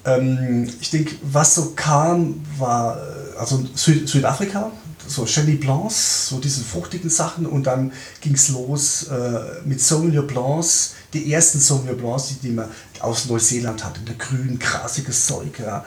ähm, 0.04 0.68
ich 0.80 0.90
denke, 0.90 1.16
was 1.22 1.54
so 1.54 1.72
kam, 1.74 2.42
war 2.58 2.96
äh, 2.96 3.38
also 3.38 3.64
Süd 3.74 4.08
Südafrika, 4.08 4.70
so 5.06 5.24
Chenin 5.24 5.60
Blancs, 5.60 6.28
so 6.28 6.38
diese 6.38 6.62
fruchtigen 6.62 7.10
Sachen 7.10 7.46
und 7.46 7.64
dann 7.64 7.92
ging 8.20 8.34
es 8.34 8.48
los 8.50 9.04
äh, 9.04 9.60
mit 9.64 9.80
Sauvignon 9.80 10.26
Blancs, 10.26 10.94
die 11.12 11.32
ersten 11.32 11.58
Sauvignon 11.58 11.96
Blancs, 11.96 12.28
die, 12.28 12.48
die 12.48 12.50
man 12.50 12.68
aus 13.00 13.26
Neuseeland 13.26 13.84
hatte, 13.84 14.00
der 14.00 14.14
grün, 14.16 14.58
grasiges 14.58 15.26
Zeug. 15.26 15.58
Ja 15.58 15.84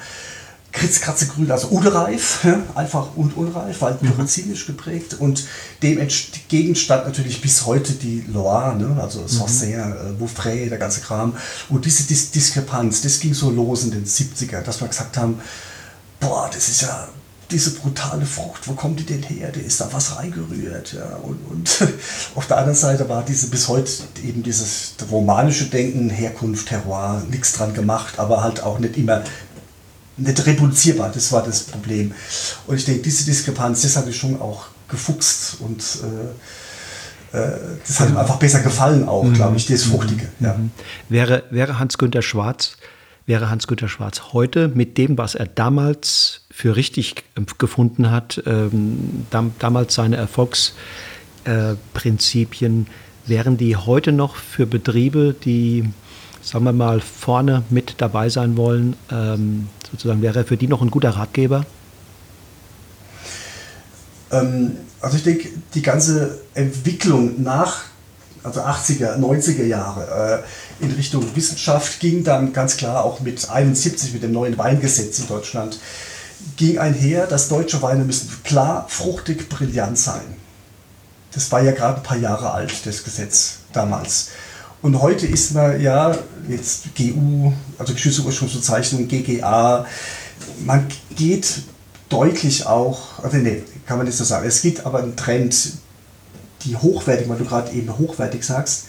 kritzkratzegrün, 0.77 1.51
also 1.51 1.67
unreif, 1.69 2.45
einfach 2.75 3.15
und 3.15 3.35
unreif, 3.35 3.81
weil 3.81 3.95
byzantinisch 3.95 4.67
mhm. 4.67 4.73
geprägt 4.73 5.15
und 5.19 5.45
dem 5.81 5.97
entgegen 5.97 6.75
stand 6.75 7.05
natürlich 7.05 7.41
bis 7.41 7.65
heute 7.65 7.93
die 7.93 8.23
Loire, 8.27 8.75
ne? 8.75 8.97
also 9.01 9.21
mhm. 9.21 9.27
Sancerre, 9.27 10.11
mhm. 10.11 10.17
Beaufray, 10.19 10.69
der 10.69 10.77
ganze 10.77 11.01
Kram 11.01 11.35
und 11.69 11.85
diese 11.85 12.03
Dis 12.03 12.31
Diskrepanz, 12.31 13.01
das 13.01 13.19
ging 13.19 13.33
so 13.33 13.49
los 13.49 13.83
in 13.83 13.91
den 13.91 14.05
70er, 14.05 14.61
dass 14.61 14.81
wir 14.81 14.87
gesagt 14.87 15.17
haben, 15.17 15.39
boah, 16.19 16.49
das 16.53 16.69
ist 16.69 16.81
ja 16.81 17.07
diese 17.51 17.71
brutale 17.71 18.25
Frucht, 18.25 18.67
wo 18.67 18.73
kommt 18.73 18.99
die 18.99 19.05
denn 19.05 19.23
her? 19.23 19.51
Da 19.53 19.59
ist 19.61 19.79
da 19.79 19.87
was 19.91 20.17
reingerührt. 20.17 20.93
Ja? 20.93 21.17
Und, 21.21 21.39
und 21.49 21.87
auf 22.35 22.47
der 22.47 22.57
anderen 22.57 22.77
Seite 22.77 23.07
war 23.07 23.23
diese 23.23 23.47
bis 23.47 23.67
heute 23.67 23.89
eben 24.23 24.43
dieses 24.43 24.95
romanische 25.09 25.65
Denken, 25.65 26.09
Herkunft, 26.09 26.67
Terroir, 26.67 27.23
nichts 27.29 27.53
dran 27.53 27.73
gemacht, 27.73 28.19
aber 28.19 28.43
halt 28.43 28.63
auch 28.63 28.79
nicht 28.79 28.97
immer 28.97 29.23
nicht 30.17 30.45
reproduzierbar, 30.45 31.11
das 31.13 31.31
war 31.31 31.43
das 31.43 31.63
Problem. 31.63 32.11
Und 32.65 32.75
ich 32.75 32.83
denke, 32.85 33.03
diese 33.03 33.23
Diskrepanz, 33.25 33.83
das 33.83 33.95
hat 33.95 34.07
ich 34.07 34.17
schon 34.17 34.41
auch 34.41 34.65
gefuchst 34.87 35.57
und 35.59 35.83
äh, 37.33 37.37
äh, 37.37 37.51
das 37.85 37.99
hat 37.99 38.09
ihm 38.09 38.17
einfach 38.17 38.37
besser 38.37 38.61
gefallen 38.61 39.07
auch, 39.07 39.23
mhm. 39.23 39.33
glaube 39.33 39.57
ich, 39.57 39.67
das 39.67 39.83
Fruchtige. 39.83 40.27
Mhm. 40.39 40.45
Ja. 40.45 40.55
Wäre, 41.09 41.43
wäre 41.49 41.77
Hans-Günther 41.79 42.21
Schwarz, 42.21 42.77
wäre 43.25 43.49
Hans-Günther 43.49 43.89
Schwarz 43.89 44.33
heute 44.33 44.67
mit 44.69 44.97
dem, 44.97 45.17
was 45.17 45.35
er 45.35 45.47
damals 45.47 46.45
für 46.51 46.75
richtig 46.75 47.15
gefunden 47.57 48.11
hat, 48.11 48.43
ähm, 48.45 49.25
dam, 49.29 49.53
damals 49.59 49.95
seine 49.95 50.15
Erfolgsprinzipien, 50.15 52.87
äh, 52.87 52.91
wären 53.29 53.57
die 53.57 53.75
heute 53.75 54.13
noch 54.13 54.37
für 54.37 54.65
Betriebe, 54.65 55.35
die 55.43 55.83
sagen 56.47 56.63
wir 56.63 56.71
mal, 56.71 57.01
vorne 57.01 57.63
mit 57.69 57.95
dabei 57.97 58.29
sein 58.29 58.55
wollen, 58.55 58.95
ähm, 59.11 59.67
sozusagen 59.91 60.21
wäre 60.21 60.39
er 60.39 60.45
für 60.45 60.55
die 60.55 60.67
noch 60.67 60.81
ein 60.81 60.89
guter 60.89 61.09
Ratgeber? 61.09 61.65
Ähm, 64.31 64.77
also 65.01 65.17
ich 65.17 65.23
denke, 65.23 65.49
die 65.73 65.81
ganze 65.81 66.39
Entwicklung 66.53 67.43
nach 67.43 67.83
also 68.43 68.61
80er, 68.61 69.17
90er 69.17 69.65
Jahre 69.65 70.43
äh, 70.79 70.85
in 70.85 70.91
Richtung 70.91 71.35
Wissenschaft 71.35 71.99
ging 71.99 72.23
dann 72.23 72.53
ganz 72.53 72.77
klar 72.77 73.03
auch 73.03 73.19
mit 73.19 73.49
71 73.49 74.13
mit 74.13 74.23
dem 74.23 74.31
neuen 74.31 74.57
Weingesetz 74.57 75.19
in 75.19 75.27
Deutschland 75.27 75.77
ging 76.55 76.77
einher, 76.77 77.27
dass 77.27 77.49
deutsche 77.49 77.81
Weine 77.81 78.05
müssen 78.05 78.29
klar, 78.43 78.85
fruchtig, 78.87 79.49
brillant 79.49 79.97
sein. 79.97 80.21
Das 81.33 81.51
war 81.51 81.61
ja 81.61 81.71
gerade 81.71 81.97
ein 81.97 82.03
paar 82.03 82.17
Jahre 82.17 82.51
alt, 82.51 82.85
das 82.85 83.03
Gesetz 83.03 83.57
damals. 83.73 84.29
Und 84.81 85.01
heute 85.01 85.25
ist 85.25 85.53
man 85.53 85.81
ja 85.81 86.15
jetzt 86.47 86.95
GU, 86.95 87.51
also 87.77 87.93
geschützte 87.93 88.23
Ursprungsbezeichnung, 88.23 89.07
GGA. 89.07 89.85
Man 90.65 90.87
geht 91.15 91.61
deutlich 92.09 92.65
auch, 92.65 93.23
also 93.23 93.37
nee, 93.37 93.63
kann 93.85 93.97
man 93.97 94.05
nicht 94.05 94.17
so 94.17 94.23
sagen. 94.23 94.47
Es 94.47 94.61
gibt 94.61 94.85
aber 94.85 94.99
einen 94.99 95.15
Trend, 95.15 95.73
die 96.63 96.75
hochwertig, 96.75 97.27
weil 97.27 97.37
du 97.37 97.45
gerade 97.45 97.71
eben 97.71 97.97
hochwertig 97.97 98.43
sagst, 98.43 98.85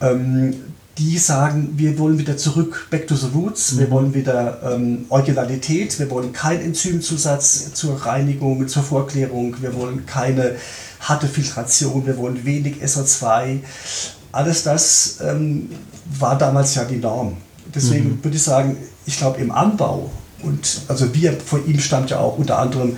ähm, 0.00 0.54
die 0.98 1.16
sagen, 1.18 1.74
wir 1.76 1.98
wollen 1.98 2.18
wieder 2.18 2.36
zurück, 2.36 2.88
back 2.90 3.06
to 3.06 3.14
the 3.14 3.28
roots, 3.34 3.72
mhm. 3.72 3.78
wir 3.78 3.90
wollen 3.90 4.14
wieder 4.14 4.60
ähm, 4.62 5.06
Originalität, 5.08 5.98
wir 5.98 6.10
wollen 6.10 6.32
keinen 6.32 6.62
Enzymzusatz 6.62 7.72
zur 7.74 8.04
Reinigung, 8.04 8.66
zur 8.68 8.82
Vorklärung, 8.82 9.56
wir 9.60 9.74
wollen 9.74 10.06
keine 10.06 10.56
harte 11.00 11.28
Filtration, 11.28 12.06
wir 12.06 12.18
wollen 12.18 12.44
wenig 12.44 12.82
SO2. 12.82 13.60
Alles 14.32 14.62
das 14.62 15.18
ähm, 15.22 15.70
war 16.18 16.38
damals 16.38 16.74
ja 16.74 16.84
die 16.84 16.96
Norm. 16.96 17.36
Deswegen 17.74 18.10
mhm. 18.10 18.24
würde 18.24 18.36
ich 18.36 18.42
sagen, 18.42 18.76
ich 19.06 19.16
glaube 19.16 19.40
im 19.40 19.50
Anbau, 19.50 20.10
und 20.42 20.82
also 20.88 21.14
wir, 21.14 21.38
von 21.38 21.66
ihm 21.66 21.78
stammt 21.80 22.10
ja 22.10 22.18
auch 22.18 22.38
unter 22.38 22.58
anderem, 22.58 22.96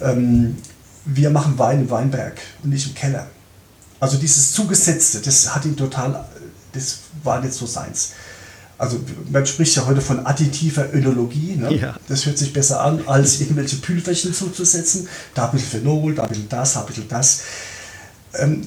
ähm, 0.00 0.56
wir 1.04 1.30
machen 1.30 1.58
Wein 1.58 1.80
im 1.80 1.90
Weinberg 1.90 2.40
und 2.62 2.70
nicht 2.70 2.86
im 2.86 2.94
Keller. 2.94 3.26
Also 4.00 4.16
dieses 4.16 4.52
Zugesetzte, 4.52 5.20
das 5.20 5.54
hat 5.54 5.64
ihn 5.64 5.76
total, 5.76 6.24
das 6.72 6.98
war 7.22 7.40
nicht 7.40 7.54
so 7.54 7.66
seins. 7.66 8.12
Also 8.76 8.98
man 9.30 9.46
spricht 9.46 9.76
ja 9.76 9.86
heute 9.86 10.00
von 10.00 10.26
additiver 10.26 10.92
Önologie. 10.92 11.56
Ne? 11.56 11.74
Ja. 11.74 11.96
Das 12.08 12.26
hört 12.26 12.38
sich 12.38 12.52
besser 12.52 12.80
an, 12.80 13.06
als 13.06 13.40
irgendwelche 13.40 13.76
Pülverchen 13.76 14.34
zuzusetzen. 14.34 15.08
Da 15.32 15.46
ein 15.46 15.52
bisschen 15.52 15.80
Phenol, 15.80 16.14
da 16.14 16.24
ein 16.24 16.28
bisschen 16.28 16.48
das, 16.48 16.74
da 16.74 16.80
ein 16.80 16.86
bisschen 16.86 17.08
das. 17.08 17.42
Ähm, 18.34 18.66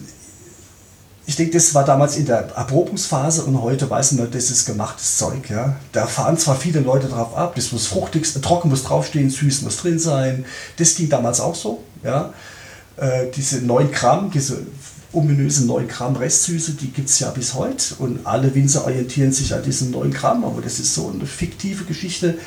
ich 1.27 1.35
denke, 1.35 1.51
das 1.51 1.75
war 1.75 1.83
damals 1.83 2.15
in 2.15 2.25
der 2.25 2.47
Erprobungsphase 2.55 3.43
und 3.43 3.61
heute 3.61 3.89
weiß 3.89 4.13
man, 4.13 4.31
das 4.31 4.49
ist 4.49 4.65
gemachtes 4.65 5.17
Zeug. 5.17 5.49
Ja? 5.49 5.75
Da 5.91 6.07
fahren 6.07 6.37
zwar 6.37 6.55
viele 6.55 6.79
Leute 6.79 7.07
drauf 7.09 7.35
ab, 7.35 7.53
das 7.55 7.73
muss 7.73 7.85
fruchtig, 7.85 8.25
trocken 8.41 8.69
muss 8.69 8.85
draufstehen, 8.85 9.29
süß 9.29 9.63
muss 9.63 9.75
drin 9.75 9.99
sein. 9.99 10.45
Das 10.77 10.95
ging 10.95 11.09
damals 11.09 11.41
auch 11.41 11.53
so. 11.53 11.83
Ja? 12.01 12.33
Äh, 12.95 13.25
diese 13.35 13.57
9 13.57 13.91
Gramm, 13.91 14.31
diese 14.31 14.65
ominöse 15.11 15.65
9 15.65 15.89
Gramm 15.89 16.15
Restsüße, 16.15 16.75
die 16.75 16.91
gibt 16.91 17.09
es 17.09 17.19
ja 17.19 17.29
bis 17.31 17.55
heute 17.55 17.95
und 17.99 18.25
alle 18.25 18.55
Winzer 18.55 18.85
orientieren 18.85 19.33
sich 19.33 19.53
an 19.53 19.63
diesen 19.63 19.91
9 19.91 20.11
Gramm, 20.11 20.45
aber 20.45 20.61
das 20.61 20.79
ist 20.79 20.93
so 20.93 21.11
eine 21.13 21.25
fiktive 21.25 21.83
Geschichte. 21.83 22.37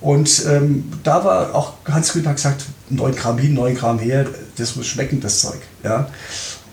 Und 0.00 0.44
ähm, 0.46 0.92
da 1.02 1.24
war 1.24 1.52
auch 1.52 1.72
Hans-Günther 1.86 2.34
gesagt, 2.34 2.64
9 2.90 3.16
Gramm 3.16 3.38
hin, 3.38 3.54
9 3.54 3.74
Gramm 3.74 3.98
her, 3.98 4.24
das 4.56 4.76
muss 4.76 4.86
schmecken, 4.86 5.20
das 5.20 5.40
Zeug. 5.40 5.58
Ja? 5.82 6.08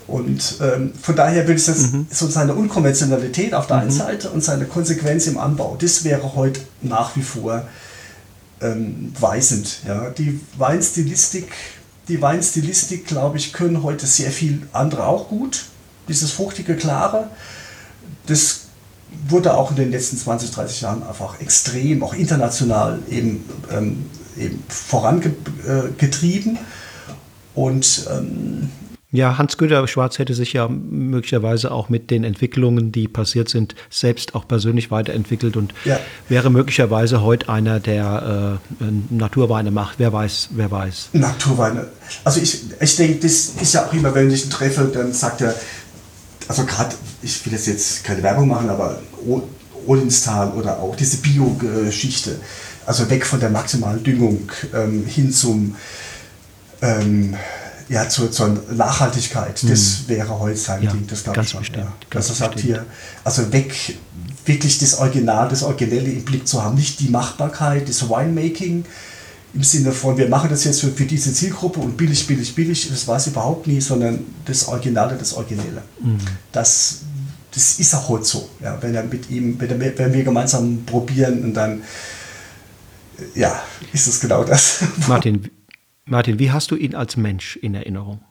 Und 0.07 0.57
ähm, 0.61 0.93
von 1.01 1.15
daher 1.15 1.47
würde 1.47 1.59
ich 1.59 1.65
das 1.65 1.91
mhm. 1.91 2.07
so 2.09 2.27
seine 2.27 2.53
Unkonventionalität 2.53 3.53
auf 3.53 3.67
der 3.67 3.77
mhm. 3.77 3.81
einen 3.83 3.91
Seite 3.91 4.29
und 4.29 4.43
seine 4.43 4.65
Konsequenz 4.65 5.27
im 5.27 5.37
Anbau, 5.37 5.77
das 5.79 6.03
wäre 6.03 6.35
heute 6.35 6.61
nach 6.81 7.15
wie 7.15 7.21
vor 7.21 7.65
ähm, 8.61 9.13
weisend. 9.19 9.79
Ja? 9.87 10.09
Die 10.09 10.39
Weinstilistik 10.57 11.47
die 12.07 12.21
Weinstilistik, 12.21 13.07
glaube 13.07 13.37
ich, 13.37 13.53
können 13.53 13.83
heute 13.83 14.05
sehr 14.05 14.31
viel 14.31 14.67
andere 14.73 15.05
auch 15.05 15.29
gut. 15.29 15.65
Dieses 16.09 16.31
fruchtige, 16.31 16.75
klare, 16.75 17.29
das 18.25 18.61
wurde 19.29 19.53
auch 19.55 19.69
in 19.71 19.77
den 19.77 19.91
letzten 19.91 20.17
20, 20.17 20.51
30 20.51 20.81
Jahren 20.81 21.03
einfach 21.03 21.39
extrem, 21.39 22.03
auch 22.03 22.13
international 22.13 22.99
eben, 23.09 23.45
ähm, 23.71 24.09
eben 24.37 24.63
vorangetrieben. 24.67 26.57
Und 27.53 28.07
ähm, 28.11 28.69
ja, 29.11 29.37
Hans-Günter 29.37 29.85
Schwarz 29.87 30.19
hätte 30.19 30.33
sich 30.33 30.53
ja 30.53 30.69
möglicherweise 30.69 31.71
auch 31.71 31.89
mit 31.89 32.11
den 32.11 32.23
Entwicklungen, 32.23 32.93
die 32.93 33.09
passiert 33.09 33.49
sind, 33.49 33.75
selbst 33.89 34.35
auch 34.35 34.47
persönlich 34.47 34.89
weiterentwickelt 34.89 35.57
und 35.57 35.73
ja. 35.83 35.99
wäre 36.29 36.49
möglicherweise 36.49 37.21
heute 37.21 37.49
einer, 37.49 37.81
der 37.81 38.59
äh, 38.79 38.85
Naturweine 39.09 39.71
macht. 39.71 39.95
Wer 39.99 40.13
weiß, 40.13 40.49
wer 40.51 40.71
weiß. 40.71 41.09
Naturweine. 41.13 41.87
Also 42.23 42.39
ich, 42.39 42.61
ich 42.79 42.95
denke, 42.95 43.19
das 43.19 43.51
ist 43.61 43.73
ja 43.73 43.85
auch 43.85 43.93
immer, 43.93 44.15
wenn 44.15 44.31
ich 44.31 44.45
ihn 44.45 44.49
treffe, 44.49 44.89
dann 44.93 45.11
sagt 45.11 45.41
er, 45.41 45.55
also 46.47 46.65
gerade, 46.65 46.95
ich 47.21 47.45
will 47.45 47.53
jetzt 47.53 48.03
keine 48.05 48.23
Werbung 48.23 48.47
machen, 48.47 48.69
aber 48.69 49.01
Odinstal 49.85 50.51
oder 50.51 50.79
auch 50.79 50.95
diese 50.95 51.17
Bio-Geschichte, 51.17 52.39
also 52.85 53.09
weg 53.09 53.25
von 53.25 53.41
der 53.41 53.49
maximalen 53.49 54.03
Düngung 54.03 54.49
ähm, 54.73 55.05
hin 55.05 55.31
zum 55.31 55.75
ähm, 56.81 57.35
ja, 57.91 58.07
zur, 58.07 58.31
zur 58.31 58.57
Nachhaltigkeit, 58.73 59.61
das 59.69 60.03
mhm. 60.03 60.07
wäre 60.07 60.39
heute 60.39 60.57
sein 60.57 60.81
ja, 60.81 60.91
Ding, 60.91 61.05
das 61.07 61.23
glaube 61.25 61.41
ich 61.41 61.49
schon. 61.49 61.59
Bestimmt, 61.59 61.83
ja. 61.83 61.93
Dass 62.09 62.29
er 62.29 62.35
sagt 62.35 62.59
hier, 62.61 62.85
also 63.25 63.51
weg, 63.51 63.75
wirklich 64.45 64.79
das 64.79 64.97
Original, 64.99 65.49
das 65.49 65.61
Originelle 65.61 66.09
im 66.09 66.23
Blick 66.23 66.47
zu 66.47 66.63
haben, 66.63 66.75
nicht 66.75 67.01
die 67.01 67.09
Machbarkeit, 67.09 67.89
das 67.89 68.09
Winemaking 68.09 68.85
im 69.53 69.63
Sinne 69.63 69.91
von, 69.91 70.17
wir 70.17 70.29
machen 70.29 70.49
das 70.49 70.63
jetzt 70.63 70.79
für, 70.79 70.87
für 70.87 71.03
diese 71.03 71.33
Zielgruppe 71.33 71.81
und 71.81 71.97
billig, 71.97 72.25
billig, 72.25 72.55
billig, 72.55 72.87
das 72.89 73.09
war 73.09 73.17
es 73.17 73.27
überhaupt 73.27 73.67
nie, 73.67 73.81
sondern 73.81 74.25
das 74.45 74.69
Originale, 74.69 75.17
das 75.17 75.33
Originelle. 75.33 75.83
Mhm. 75.99 76.17
Das, 76.53 76.99
das 77.53 77.77
ist 77.77 77.93
auch 77.93 78.07
heute 78.07 78.23
so. 78.23 78.49
Ja, 78.61 78.81
wenn 78.81 78.95
er 78.95 79.03
mit 79.03 79.29
ihm, 79.29 79.59
wenn, 79.59 79.81
er, 79.81 79.97
wenn 79.97 80.13
wir 80.13 80.23
gemeinsam 80.23 80.85
probieren 80.85 81.43
und 81.43 81.53
dann, 81.55 81.81
ja, 83.35 83.61
ist 83.91 84.07
es 84.07 84.21
genau 84.21 84.45
das. 84.45 84.79
Martin, 85.09 85.51
Martin, 86.05 86.39
wie 86.39 86.51
hast 86.51 86.71
du 86.71 86.75
ihn 86.75 86.95
als 86.95 87.15
Mensch 87.17 87.55
in 87.57 87.75
Erinnerung? 87.75 88.21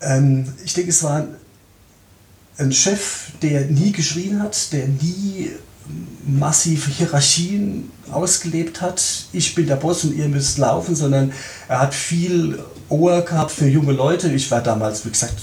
Ähm, 0.00 0.52
ich 0.64 0.74
denke, 0.74 0.90
es 0.90 1.02
war 1.02 1.26
ein 2.58 2.72
Chef, 2.72 3.32
der 3.42 3.66
nie 3.66 3.92
geschrien 3.92 4.42
hat, 4.42 4.72
der 4.72 4.86
nie 4.88 5.50
massive 6.26 6.90
Hierarchien 6.90 7.90
ausgelebt 8.10 8.80
hat. 8.80 9.26
Ich 9.32 9.54
bin 9.54 9.66
der 9.66 9.76
Boss 9.76 10.04
und 10.04 10.16
ihr 10.16 10.28
müsst 10.28 10.58
laufen, 10.58 10.94
sondern 10.94 11.32
er 11.68 11.80
hat 11.80 11.94
viel 11.94 12.62
Ohr 12.88 13.22
gehabt 13.22 13.52
für 13.52 13.68
junge 13.68 13.92
Leute. 13.92 14.32
Ich 14.32 14.50
war 14.50 14.62
damals, 14.62 15.04
wie 15.04 15.10
gesagt, 15.10 15.38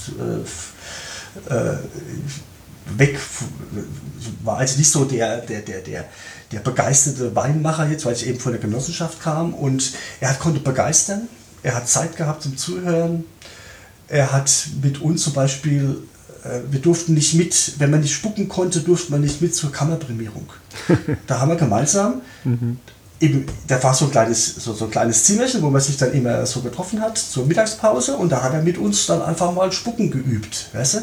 äh, 1.48 1.54
äh, 1.54 1.76
weg, 2.96 3.18
war 4.42 4.58
also 4.58 4.78
nicht 4.78 4.90
so 4.90 5.04
der, 5.04 5.38
der, 5.38 5.60
der, 5.60 5.80
der 5.80 6.04
der 6.54 6.60
begeisterte 6.60 7.34
Weinmacher 7.34 7.88
jetzt, 7.88 8.06
weil 8.06 8.14
ich 8.14 8.26
eben 8.26 8.38
von 8.38 8.52
der 8.52 8.60
Genossenschaft 8.60 9.20
kam 9.20 9.54
und 9.54 9.92
er 10.20 10.30
hat, 10.30 10.38
konnte 10.38 10.60
begeistern, 10.60 11.28
er 11.62 11.74
hat 11.74 11.88
Zeit 11.88 12.16
gehabt 12.16 12.42
zum 12.42 12.56
Zuhören, 12.56 13.24
er 14.08 14.32
hat 14.32 14.68
mit 14.82 15.00
uns 15.00 15.24
zum 15.24 15.32
Beispiel, 15.32 15.98
äh, 16.44 16.60
wir 16.70 16.80
durften 16.80 17.14
nicht 17.14 17.34
mit, 17.34 17.74
wenn 17.78 17.90
man 17.90 18.00
nicht 18.00 18.14
spucken 18.14 18.48
konnte, 18.48 18.80
durfte 18.80 19.10
man 19.10 19.22
nicht 19.22 19.40
mit 19.40 19.54
zur 19.54 19.72
Kammerprämierung. 19.72 20.46
da 21.26 21.40
haben 21.40 21.50
wir 21.50 21.56
gemeinsam, 21.56 22.20
mhm. 22.44 22.78
eben, 23.18 23.46
da 23.66 23.82
war 23.82 23.94
so 23.94 24.04
ein, 24.04 24.10
kleines, 24.12 24.54
so, 24.56 24.74
so 24.74 24.84
ein 24.84 24.90
kleines 24.90 25.24
Zimmerchen, 25.24 25.60
wo 25.62 25.70
man 25.70 25.80
sich 25.80 25.96
dann 25.96 26.12
immer 26.12 26.46
so 26.46 26.60
getroffen 26.60 27.00
hat 27.00 27.18
zur 27.18 27.46
Mittagspause 27.46 28.16
und 28.16 28.30
da 28.30 28.42
hat 28.42 28.52
er 28.52 28.62
mit 28.62 28.78
uns 28.78 29.06
dann 29.06 29.22
einfach 29.22 29.52
mal 29.52 29.72
Spucken 29.72 30.10
geübt, 30.10 30.68
weißt 30.72 30.94
du? 30.94 30.98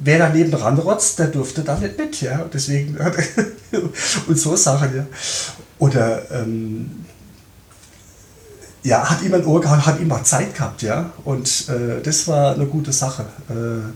Wer 0.00 0.18
daneben 0.18 0.54
ranrotzt, 0.54 1.18
der 1.18 1.28
durfte 1.28 1.62
da 1.62 1.78
nicht 1.78 1.98
mit, 1.98 2.20
ja. 2.20 2.44
Deswegen 2.52 2.96
und 4.28 4.38
so 4.38 4.56
Sachen, 4.56 4.96
ja. 4.96 5.06
Oder 5.78 6.30
ähm, 6.30 7.04
ja, 8.82 9.08
hat 9.08 9.22
ihm 9.22 9.34
ein 9.34 9.44
Ohr 9.44 9.60
gehabt, 9.60 9.86
hat 9.86 10.00
immer 10.00 10.22
Zeit 10.22 10.54
gehabt, 10.54 10.82
ja. 10.82 11.12
Und 11.24 11.68
äh, 11.68 12.02
das 12.02 12.28
war 12.28 12.54
eine 12.54 12.66
gute 12.66 12.92
Sache. 12.92 13.24
Äh, 13.48 13.92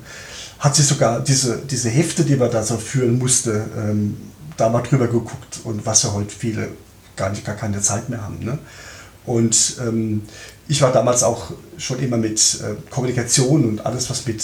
hat 0.58 0.74
sich 0.74 0.86
sogar 0.86 1.20
diese, 1.20 1.58
diese 1.58 1.88
Hefte, 1.88 2.24
die 2.24 2.36
man 2.36 2.50
da 2.50 2.62
so 2.62 2.76
führen 2.76 3.18
musste, 3.18 3.64
ähm, 3.76 4.16
da 4.56 4.68
mal 4.68 4.82
drüber 4.82 5.06
geguckt 5.06 5.60
und 5.64 5.86
was 5.86 6.02
ja 6.02 6.12
heute 6.12 6.34
viele 6.36 6.68
gar 7.16 7.30
nicht 7.30 7.44
gar 7.44 7.54
keine 7.54 7.80
Zeit 7.80 8.08
mehr 8.08 8.22
haben. 8.22 8.44
Ne? 8.44 8.58
Und 9.24 9.76
ähm, 9.80 10.22
ich 10.68 10.82
war 10.82 10.92
damals 10.92 11.22
auch 11.22 11.52
schon 11.76 12.00
immer 12.00 12.16
mit 12.16 12.60
äh, 12.62 12.74
Kommunikation 12.90 13.64
und 13.68 13.86
alles, 13.86 14.10
was 14.10 14.26
mit 14.26 14.42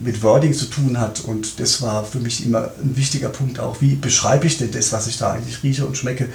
mit 0.00 0.22
Wording 0.22 0.52
zu 0.52 0.66
tun 0.66 1.00
hat. 1.00 1.20
Und 1.20 1.60
das 1.60 1.82
war 1.82 2.04
für 2.04 2.20
mich 2.20 2.44
immer 2.44 2.70
ein 2.82 2.96
wichtiger 2.96 3.28
Punkt 3.28 3.60
auch. 3.60 3.80
Wie 3.80 3.96
beschreibe 3.96 4.46
ich 4.46 4.58
denn 4.58 4.70
das, 4.70 4.92
was 4.92 5.06
ich 5.06 5.18
da 5.18 5.32
eigentlich 5.32 5.62
rieche 5.62 5.86
und 5.86 5.96
schmecke? 5.96 6.28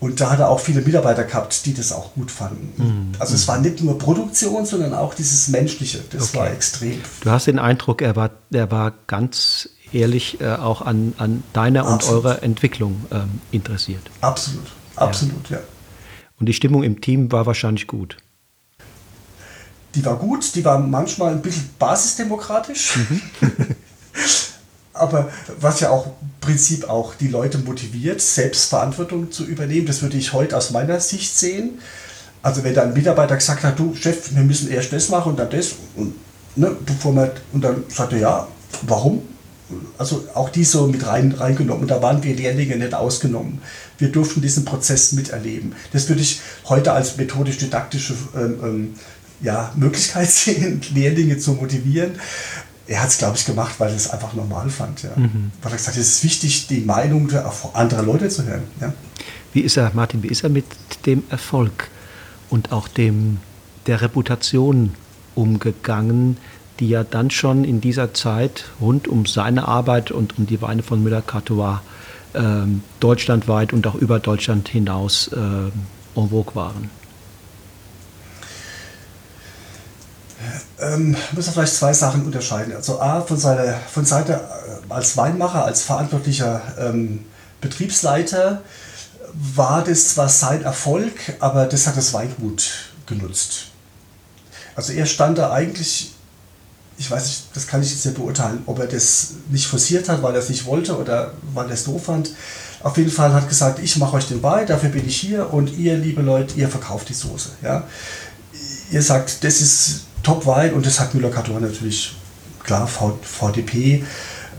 Und 0.00 0.20
da 0.20 0.30
hat 0.30 0.38
er 0.38 0.48
auch 0.48 0.60
viele 0.60 0.80
Mitarbeiter 0.80 1.24
gehabt, 1.24 1.66
die 1.66 1.74
das 1.74 1.90
auch 1.90 2.14
gut 2.14 2.30
fanden. 2.30 2.72
Mhm. 2.76 3.12
Also 3.18 3.34
es 3.34 3.48
war 3.48 3.58
nicht 3.58 3.82
nur 3.82 3.98
Produktion, 3.98 4.64
sondern 4.64 4.94
auch 4.94 5.12
dieses 5.12 5.48
Menschliche. 5.48 5.98
Das 6.10 6.30
okay. 6.30 6.38
war 6.38 6.50
extrem. 6.52 7.00
Du 7.22 7.30
hast 7.30 7.48
den 7.48 7.58
Eindruck, 7.58 8.00
er 8.00 8.14
war, 8.14 8.30
er 8.52 8.70
war 8.70 8.92
ganz 9.08 9.68
ehrlich 9.92 10.40
äh, 10.40 10.54
auch 10.54 10.82
an, 10.82 11.14
an 11.18 11.42
deiner 11.52 11.86
Absolut. 11.86 12.24
und 12.24 12.26
eurer 12.26 12.42
Entwicklung 12.44 13.06
ähm, 13.10 13.40
interessiert. 13.50 14.02
Absolut, 14.20 14.66
absolut, 14.94 15.50
ja. 15.50 15.56
ja. 15.56 15.62
Und 16.38 16.46
die 16.46 16.54
Stimmung 16.54 16.84
im 16.84 17.00
Team 17.00 17.32
war 17.32 17.46
wahrscheinlich 17.46 17.88
gut 17.88 18.16
die 19.98 20.04
war 20.04 20.16
gut, 20.16 20.54
die 20.54 20.64
war 20.64 20.78
manchmal 20.78 21.32
ein 21.32 21.42
bisschen 21.42 21.70
basisdemokratisch. 21.78 22.96
Mhm. 22.96 23.20
Aber 24.92 25.28
was 25.60 25.80
ja 25.80 25.90
auch 25.90 26.06
im 26.06 26.12
Prinzip 26.40 26.88
auch 26.88 27.14
die 27.14 27.28
Leute 27.28 27.58
motiviert, 27.58 28.20
Selbstverantwortung 28.20 29.32
zu 29.32 29.44
übernehmen, 29.44 29.86
das 29.86 30.02
würde 30.02 30.16
ich 30.16 30.32
heute 30.32 30.56
aus 30.56 30.70
meiner 30.70 31.00
Sicht 31.00 31.36
sehen. 31.36 31.80
Also 32.42 32.62
wenn 32.62 32.74
da 32.74 32.82
ein 32.82 32.92
Mitarbeiter 32.92 33.36
gesagt 33.36 33.64
hat, 33.64 33.78
du 33.78 33.94
Chef, 33.94 34.34
wir 34.34 34.42
müssen 34.42 34.70
erst 34.70 34.92
das 34.92 35.08
machen 35.08 35.30
und 35.30 35.38
dann 35.38 35.50
das 35.50 35.74
und 35.96 36.14
ne, 36.54 36.76
bevor 36.86 37.12
man, 37.12 37.30
und 37.52 37.62
dann 37.62 37.84
sagte 37.88 38.16
er, 38.16 38.20
ja, 38.20 38.48
warum? 38.82 39.22
Also 39.98 40.24
auch 40.34 40.48
die 40.48 40.64
so 40.64 40.86
mit 40.86 41.06
rein, 41.06 41.32
reingenommen. 41.32 41.82
Und 41.82 41.90
da 41.90 42.00
waren 42.00 42.22
wir 42.22 42.34
Lehrlinge 42.34 42.76
nicht 42.76 42.94
ausgenommen. 42.94 43.60
Wir 43.98 44.10
durften 44.10 44.40
diesen 44.40 44.64
Prozess 44.64 45.12
miterleben. 45.12 45.74
Das 45.92 46.08
würde 46.08 46.22
ich 46.22 46.40
heute 46.68 46.92
als 46.92 47.16
methodisch-didaktische 47.16 48.14
ähm, 48.34 48.58
ähm, 48.62 48.94
ja, 49.40 49.72
Möglichkeit 49.76 50.30
sehen, 50.30 50.80
Lehrlinge 50.94 51.38
zu 51.38 51.52
motivieren. 51.52 52.12
Er 52.86 53.02
hat 53.02 53.10
es, 53.10 53.18
glaube 53.18 53.36
ich, 53.36 53.44
gemacht, 53.44 53.74
weil 53.78 53.90
er 53.90 53.96
es 53.96 54.08
einfach 54.08 54.32
normal 54.32 54.70
fand. 54.70 55.02
Ja. 55.02 55.10
Mhm. 55.16 55.52
Weil 55.62 55.72
er 55.72 55.76
gesagt 55.76 55.96
hat, 55.96 56.02
es 56.02 56.14
ist 56.14 56.24
wichtig, 56.24 56.68
die 56.68 56.80
Meinung 56.80 57.30
anderer 57.74 58.02
Leute 58.02 58.28
zu 58.28 58.44
hören. 58.44 58.62
Ja. 58.80 58.92
Wie 59.52 59.60
ist 59.60 59.76
er, 59.76 59.90
Martin, 59.94 60.22
wie 60.22 60.28
ist 60.28 60.42
er 60.42 60.50
mit 60.50 60.64
dem 61.04 61.22
Erfolg 61.28 61.88
und 62.48 62.72
auch 62.72 62.88
dem, 62.88 63.38
der 63.86 64.00
Reputation 64.00 64.94
umgegangen, 65.34 66.38
die 66.80 66.88
ja 66.88 67.04
dann 67.04 67.30
schon 67.30 67.64
in 67.64 67.80
dieser 67.80 68.14
Zeit 68.14 68.64
rund 68.80 69.08
um 69.08 69.26
seine 69.26 69.68
Arbeit 69.68 70.10
und 70.10 70.38
um 70.38 70.46
die 70.46 70.62
Weine 70.62 70.82
von 70.82 71.02
Müller-Catois 71.02 71.80
äh, 72.34 72.40
deutschlandweit 73.00 73.72
und 73.72 73.86
auch 73.86 73.96
über 73.96 74.18
Deutschland 74.20 74.68
hinaus 74.68 75.28
äh, 75.28 75.36
en 75.36 76.30
vogue 76.30 76.54
waren? 76.54 76.97
Ähm, 80.80 81.16
müssen 81.32 81.48
wir 81.48 81.52
vielleicht 81.52 81.74
zwei 81.74 81.92
Sachen 81.92 82.24
unterscheiden. 82.24 82.74
Also 82.74 83.00
A, 83.00 83.20
von 83.20 83.36
seiner 83.36 83.74
von 83.92 84.04
Seite 84.04 84.34
äh, 84.34 84.92
als 84.92 85.16
Weinmacher, 85.16 85.64
als 85.64 85.82
verantwortlicher 85.82 86.62
ähm, 86.78 87.24
Betriebsleiter 87.60 88.62
war 89.34 89.84
das 89.84 90.14
zwar 90.14 90.28
sein 90.28 90.62
Erfolg, 90.62 91.12
aber 91.40 91.66
das 91.66 91.86
hat 91.86 91.96
das 91.96 92.12
Weingut 92.14 92.70
genutzt. 93.06 93.66
Also 94.74 94.92
er 94.92 95.06
stand 95.06 95.38
da 95.38 95.52
eigentlich, 95.52 96.12
ich 96.96 97.10
weiß 97.10 97.24
nicht, 97.24 97.44
das 97.54 97.66
kann 97.66 97.82
ich 97.82 97.90
jetzt 97.90 98.04
nicht 98.06 98.16
beurteilen, 98.16 98.62
ob 98.66 98.78
er 98.78 98.86
das 98.86 99.34
nicht 99.50 99.66
forciert 99.66 100.08
hat, 100.08 100.22
weil 100.22 100.34
er 100.34 100.40
es 100.40 100.48
nicht 100.48 100.66
wollte 100.66 100.96
oder 100.96 101.32
weil 101.52 101.66
er 101.66 101.74
es 101.74 101.84
doof 101.84 102.04
fand. 102.04 102.30
Auf 102.82 102.96
jeden 102.96 103.10
Fall 103.10 103.32
hat 103.32 103.48
gesagt, 103.48 103.80
ich 103.80 103.96
mache 103.96 104.16
euch 104.16 104.28
den 104.28 104.42
Wein, 104.42 104.66
dafür 104.66 104.90
bin 104.90 105.06
ich 105.06 105.16
hier 105.16 105.52
und 105.52 105.76
ihr, 105.76 105.96
liebe 105.96 106.22
Leute, 106.22 106.54
ihr 106.56 106.68
verkauft 106.68 107.08
die 107.08 107.14
Soße. 107.14 107.50
Ja? 107.62 107.84
Ihr 108.90 109.02
sagt, 109.02 109.42
das 109.42 109.60
ist 109.60 110.02
Top-Wein 110.28 110.74
und 110.74 110.84
das 110.84 111.00
hat 111.00 111.14
Müller-Carton 111.14 111.62
natürlich, 111.62 112.14
klar, 112.62 112.86
VDP 112.86 114.04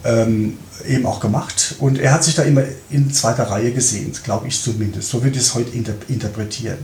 ähm, 0.04 0.58
eben 0.88 1.06
auch 1.06 1.20
gemacht. 1.20 1.76
Und 1.78 2.00
er 2.00 2.12
hat 2.12 2.24
sich 2.24 2.34
da 2.34 2.42
immer 2.42 2.64
in 2.90 3.14
zweiter 3.14 3.44
Reihe 3.44 3.72
gesehen, 3.72 4.12
glaube 4.24 4.48
ich 4.48 4.60
zumindest. 4.60 5.10
So 5.10 5.24
würde 5.24 5.36
ich 5.36 5.44
es 5.44 5.54
heute 5.54 5.70
inter 5.70 5.94
interpretieren. 6.08 6.80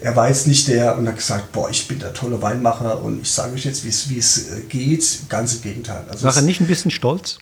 Er 0.00 0.16
war 0.16 0.28
jetzt 0.28 0.48
nicht 0.48 0.66
der 0.66 0.98
und 0.98 1.06
hat 1.06 1.16
gesagt, 1.16 1.52
boah, 1.52 1.70
ich 1.70 1.86
bin 1.86 2.00
der 2.00 2.12
tolle 2.14 2.42
Weinmacher 2.42 3.00
und 3.00 3.22
ich 3.22 3.30
sage 3.30 3.54
euch 3.54 3.64
jetzt, 3.64 3.84
wie 3.84 4.18
es 4.18 4.50
äh, 4.50 4.60
geht. 4.68 5.20
Ganz 5.28 5.54
im 5.54 5.62
Gegenteil. 5.62 6.04
Also 6.10 6.26
war 6.26 6.34
er 6.34 6.42
nicht 6.42 6.60
ein 6.60 6.66
bisschen 6.66 6.90
stolz? 6.90 7.38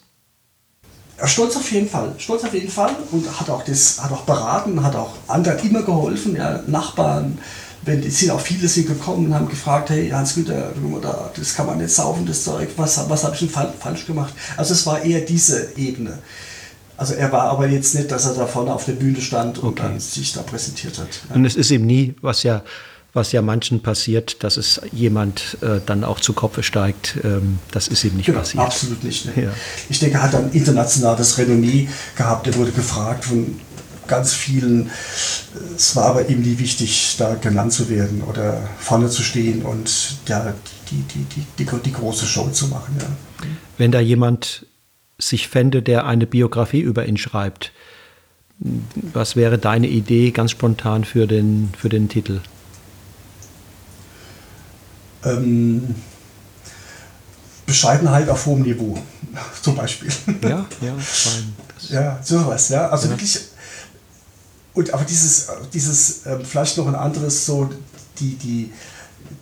Stolz 1.25 1.57
auf 1.57 1.71
jeden 1.73 1.89
Fall, 1.89 2.15
stolz 2.19 2.45
auf 2.45 2.53
jeden 2.53 2.71
Fall 2.71 2.95
und 3.11 3.41
hat 3.41 3.49
auch 3.49 3.65
das, 3.65 4.03
hat 4.03 4.13
auch 4.13 4.23
beraten, 4.23 4.83
hat 4.83 4.97
auch 4.97 5.15
anderen 5.29 5.59
immer 5.61 5.83
geholfen, 5.83 6.37
ja, 6.37 6.61
Nachbarn, 6.67 7.39
wenn, 7.85 8.11
sind 8.11 8.31
auch 8.31 8.41
viele 8.41 8.69
sind 8.69 8.87
gekommen 8.87 9.27
und 9.27 9.35
haben 9.35 9.49
gefragt, 9.49 9.91
hey 9.91 10.09
Hans-Güter, 10.11 10.73
das 11.37 11.55
kann 11.55 11.67
man 11.67 11.79
nicht 11.79 11.91
saufen, 11.91 12.27
das 12.27 12.45
Zeug, 12.45 12.69
was, 12.77 13.09
was 13.09 13.25
habe 13.25 13.35
ich 13.35 13.41
denn 13.41 13.51
falsch 13.51 14.07
gemacht? 14.07 14.35
Also 14.57 14.75
es 14.75 14.87
war 14.87 15.03
eher 15.03 15.21
diese 15.21 15.77
Ebene. 15.77 16.19
Also 16.97 17.15
er 17.15 17.33
war 17.33 17.51
aber 17.51 17.67
jetzt 17.69 17.95
nicht, 17.95 18.11
dass 18.11 18.25
er 18.25 18.35
da 18.35 18.47
vorne 18.47 18.73
auf 18.73 18.85
der 18.85 18.93
Bühne 18.93 19.21
stand 19.21 19.59
und 19.59 19.71
okay. 19.71 19.83
dann 19.83 20.01
sich 20.01 20.33
da 20.33 20.43
präsentiert 20.43 20.99
hat. 20.99 21.09
Ja. 21.29 21.35
Und 21.35 21.45
es 21.45 21.57
ist 21.57 21.71
ihm 21.71 21.85
nie, 21.87 22.15
was 22.21 22.45
ja, 22.45 22.63
was 23.13 23.33
ja 23.33 23.43
manchen 23.43 23.83
passiert, 23.83 24.45
dass 24.45 24.57
es 24.57 24.81
jemand 24.93 25.59
äh, 25.61 25.81
dann 25.85 26.05
auch 26.05 26.21
zu 26.21 26.35
Kopfe 26.35 26.63
steigt. 26.63 27.19
Ähm, 27.25 27.59
das 27.73 27.89
ist 27.89 28.05
ihm 28.05 28.17
nicht 28.17 28.27
genau, 28.27 28.41
passiert. 28.41 28.63
Absolut 28.63 29.03
nicht. 29.03 29.27
Ne? 29.27 29.45
Ja. 29.45 29.51
Ich 29.89 29.99
denke, 29.99 30.19
er 30.19 30.23
hat 30.23 30.35
dann 30.35 30.53
internationales 30.53 31.37
Renommee 31.37 31.89
gehabt. 32.17 32.47
Er 32.47 32.55
wurde 32.55 32.71
gefragt 32.71 33.25
von 33.25 33.61
ganz 34.07 34.33
vielen. 34.33 34.91
Es 35.77 35.97
war 35.97 36.07
aber 36.07 36.29
ihm 36.29 36.41
nie 36.41 36.59
wichtig, 36.59 37.17
da 37.19 37.35
genannt 37.35 37.73
zu 37.73 37.89
werden 37.89 38.23
oder 38.23 38.69
vorne 38.79 39.09
zu 39.09 39.23
stehen 39.23 39.63
und 39.63 40.17
ja, 40.27 40.55
die, 40.91 41.03
die, 41.03 41.25
die, 41.25 41.65
die, 41.65 41.81
die 41.85 41.93
große 41.93 42.27
Show 42.27 42.49
zu 42.51 42.69
machen. 42.69 42.97
Ja. 43.01 43.07
Wenn 43.79 43.93
da 43.93 44.01
jemand 44.01 44.67
sich 45.19 45.49
fände, 45.49 45.83
der 45.83 46.07
eine 46.07 46.27
Biografie 46.27 46.81
über 46.81 47.07
ihn 47.07 47.17
schreibt, 47.17 47.73
was 48.59 49.37
wäre 49.37 49.59
deine 49.59 49.89
Idee 49.89 50.31
ganz 50.31 50.53
spontan 50.53 51.05
für 51.05 51.27
den, 51.27 51.73
für 51.77 51.89
den 51.89 52.09
Titel? 52.09 52.41
Ähm, 55.25 55.95
Bescheidenheit 57.67 58.29
auf 58.29 58.47
hohem 58.47 58.63
Niveau, 58.63 58.99
zum 59.63 59.75
Beispiel. 59.75 60.11
Ja, 60.43 60.67
ja, 60.81 60.95
fein. 60.99 61.55
ja, 61.89 62.19
sowas, 62.23 62.69
ja. 62.69 62.89
Also 62.89 63.07
ja. 63.07 63.13
wirklich 63.13 63.41
und 64.75 64.93
aber 64.93 65.05
dieses, 65.05 65.49
dieses 65.73 66.27
ähm, 66.27 66.45
vielleicht 66.45 66.77
noch 66.77 66.89
ein 66.89 66.95
anderes, 66.95 67.47
so 67.47 67.71
die, 68.19 68.35
die, 68.37 68.73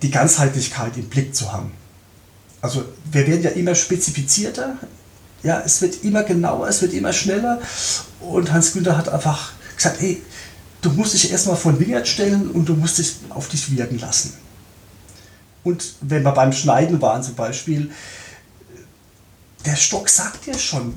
die 0.03 0.11
Ganzheitlichkeit 0.11 0.97
im 0.97 1.09
Blick 1.09 1.35
zu 1.35 1.53
haben. 1.53 1.73
Also 2.61 2.85
wir 3.11 3.27
werden 3.27 3.43
ja 3.43 3.51
immer 3.51 3.75
spezifizierter, 3.75 4.77
ja, 5.43 5.61
es 5.65 5.83
wird 5.83 6.05
immer 6.05 6.23
genauer, 6.23 6.69
es 6.69 6.81
wird 6.83 6.93
immer 6.93 7.13
schneller. 7.13 7.61
Und 8.21 8.53
Hans 8.53 8.73
Günther 8.73 8.97
hat 8.97 9.09
einfach 9.09 9.53
gesagt, 9.75 10.01
hey, 10.01 10.23
du 10.83 10.91
musst 10.91 11.15
dich 11.15 11.33
erstmal 11.33 11.57
von 11.57 11.81
Wingert 11.81 12.07
stellen 12.07 12.51
und 12.51 12.69
du 12.69 12.75
musst 12.75 12.99
dich 12.99 13.17
auf 13.31 13.49
dich 13.49 13.77
wirken 13.77 13.99
lassen. 13.99 14.35
Und 15.65 15.95
wenn 16.01 16.23
wir 16.23 16.33
beim 16.33 16.53
Schneiden 16.53 17.01
waren 17.01 17.23
zum 17.23 17.35
Beispiel, 17.35 17.91
der 19.65 19.77
Stock 19.77 20.09
sagt 20.09 20.47
dir 20.47 20.59
schon, 20.59 20.95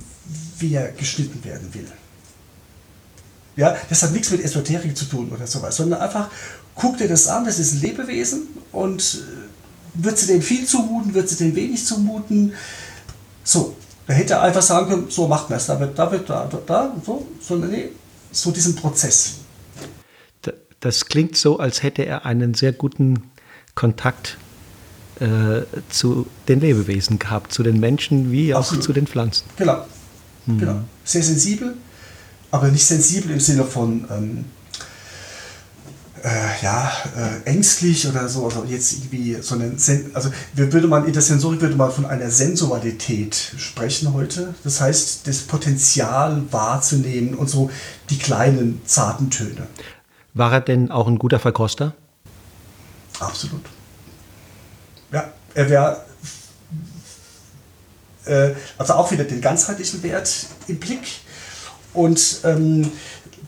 wie 0.60 0.74
er 0.74 0.92
geschnitten 0.92 1.44
werden 1.44 1.74
will. 1.74 1.88
Ja, 3.56 3.76
das 3.90 4.04
hat 4.04 4.12
nichts 4.12 4.32
mit 4.32 4.44
Esoterik 4.44 4.98
zu 4.98 5.06
tun 5.06 5.32
oder 5.34 5.48
sowas, 5.48 5.76
sondern 5.78 6.02
einfach 6.02 6.30
guck 6.76 6.98
dir 6.98 7.08
das 7.08 7.28
an, 7.28 7.46
das 7.46 7.58
ist 7.58 7.74
ein 7.74 7.82
Lebewesen 7.82 8.48
und 8.72 9.02
äh, 9.02 10.04
wird 10.04 10.18
sie 10.18 10.28
dem 10.28 10.42
viel 10.42 10.66
zumuten, 10.66 11.14
wird 11.14 11.30
sie 11.30 11.38
dem 11.38 11.56
wenig 11.56 11.86
zumuten. 11.86 12.54
So, 13.44 13.76
da 14.08 14.14
hätte 14.14 14.34
er 14.34 14.42
einfach 14.42 14.62
sagen 14.62 14.90
können, 14.90 15.06
so 15.10 15.28
macht 15.28 15.50
man 15.50 15.58
es, 15.58 15.68
da 15.68 15.80
wird, 15.80 15.98
da 15.98 16.12
wird, 16.12 16.30
da, 16.30 16.48
da, 16.52 16.60
da, 16.66 16.96
so, 17.06 17.26
sondern 17.40 17.72
nee, 17.72 17.90
so 18.32 18.52
diesen 18.52 18.76
Prozess. 18.76 19.36
Das 20.82 21.06
klingt 21.06 21.36
so, 21.38 21.58
als 21.58 21.82
hätte 21.82 22.06
er 22.06 22.26
einen 22.26 22.54
sehr 22.54 22.74
guten 22.74 23.32
Kontakt 23.74 24.38
äh, 25.20 25.62
zu 25.90 26.28
den 26.48 26.60
Lebewesen 26.60 27.18
gehabt, 27.18 27.54
zu 27.54 27.64
den 27.64 27.80
Menschen 27.80 28.32
wie 28.32 28.54
auch 28.54 28.60
Absolut. 28.60 28.84
zu 28.84 28.94
den 28.94 29.08
Pflanzen. 29.08 29.46
Genau. 29.58 29.86
Mhm. 30.46 30.60
genau. 30.60 30.82
Sehr 31.04 31.24
sensibel, 31.24 31.76
aber 32.52 32.68
nicht 32.70 32.86
sensibel 32.86 33.32
im 33.32 33.40
Sinne 33.40 33.64
von 33.64 34.06
ähm, 34.10 34.46
äh, 36.26 36.64
ja, 36.64 36.92
äh, 37.16 37.48
ängstlich 37.48 38.08
oder 38.08 38.28
so, 38.28 38.46
also 38.46 38.66
jetzt 38.68 38.94
irgendwie 38.94 39.38
so 39.42 39.56
eine, 39.56 39.78
Sen 39.78 40.10
also 40.16 40.32
würde 40.56 40.88
man 40.88 41.06
in 41.06 41.14
der 41.14 41.22
Sensorik 41.22 41.62
würde 41.62 41.76
man 41.76 41.92
von 41.92 42.06
einer 42.08 42.32
Sensualität 42.32 43.36
sprechen 43.58 44.12
heute. 44.14 44.56
Das 44.64 44.82
heißt, 44.82 45.28
das 45.28 45.42
Potenzial 45.42 46.42
wahrzunehmen 46.50 47.36
und 47.36 47.48
so 47.48 47.70
die 48.10 48.18
kleinen 48.18 48.82
zarten 48.86 49.30
Töne. 49.30 49.68
War 50.34 50.52
er 50.52 50.62
denn 50.62 50.90
auch 50.90 51.08
ein 51.08 51.20
guter 51.20 51.38
Verkoster? 51.38 51.94
Absolut. 53.20 53.62
Ja, 55.12 55.32
er 55.54 55.70
wäre 55.70 56.06
äh, 58.26 58.56
also 58.80 58.94
auch 58.94 59.12
wieder 59.12 59.26
den 59.26 59.42
ganzheitlichen 59.42 60.02
Wert 60.02 60.48
im 60.68 60.80
Blick 60.80 61.04
und 61.96 62.42
ähm, 62.44 62.92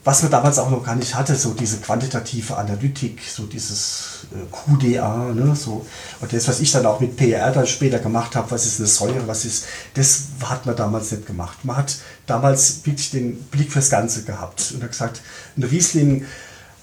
was 0.07 0.21
man 0.21 0.31
damals 0.31 0.57
auch 0.57 0.69
noch 0.69 0.85
gar 0.85 0.95
nicht 0.95 1.15
hatte, 1.15 1.35
so 1.35 1.53
diese 1.53 1.77
quantitative 1.77 2.55
Analytik, 2.55 3.19
so 3.29 3.43
dieses 3.45 4.25
äh, 4.31 4.37
QDA, 4.49 5.33
ne, 5.33 5.53
so. 5.53 5.85
Und 6.21 6.31
das, 6.31 6.47
was 6.47 6.61
ich 6.61 6.71
dann 6.71 6.85
auch 6.85 7.01
mit 7.01 7.17
PR 7.17 7.51
dann 7.51 7.67
später 7.67 7.99
gemacht 7.99 8.33
habe, 8.37 8.49
was 8.51 8.65
ist 8.65 8.79
eine 8.79 8.87
Säure, 8.87 9.27
was 9.27 9.43
ist, 9.43 9.65
das 9.95 10.27
hat 10.45 10.65
man 10.65 10.77
damals 10.77 11.11
nicht 11.11 11.27
gemacht. 11.27 11.65
Man 11.65 11.75
hat 11.75 11.97
damals 12.25 12.85
wirklich 12.85 13.11
den 13.11 13.35
Blick 13.51 13.69
fürs 13.69 13.89
Ganze 13.89 14.23
gehabt 14.23 14.71
und 14.73 14.81
hat 14.81 14.91
gesagt, 14.91 15.21
ein 15.57 15.63
Riesling 15.63 16.25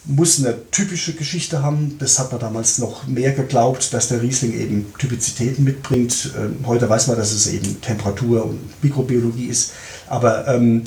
muss 0.04 0.38
eine 0.38 0.70
typische 0.70 1.14
Geschichte 1.14 1.62
haben. 1.62 1.96
Das 1.98 2.18
hat 2.18 2.30
man 2.30 2.42
damals 2.42 2.76
noch 2.76 3.06
mehr 3.06 3.32
geglaubt, 3.32 3.94
dass 3.94 4.08
der 4.08 4.20
Riesling 4.20 4.52
eben 4.52 4.92
Typizitäten 4.98 5.64
mitbringt. 5.64 6.30
Ähm, 6.36 6.58
heute 6.66 6.90
weiß 6.90 7.06
man, 7.06 7.16
dass 7.16 7.32
es 7.32 7.46
eben 7.46 7.80
Temperatur 7.80 8.44
und 8.44 8.60
Mikrobiologie 8.82 9.46
ist. 9.46 9.72
Aber 10.06 10.46
ähm, 10.48 10.84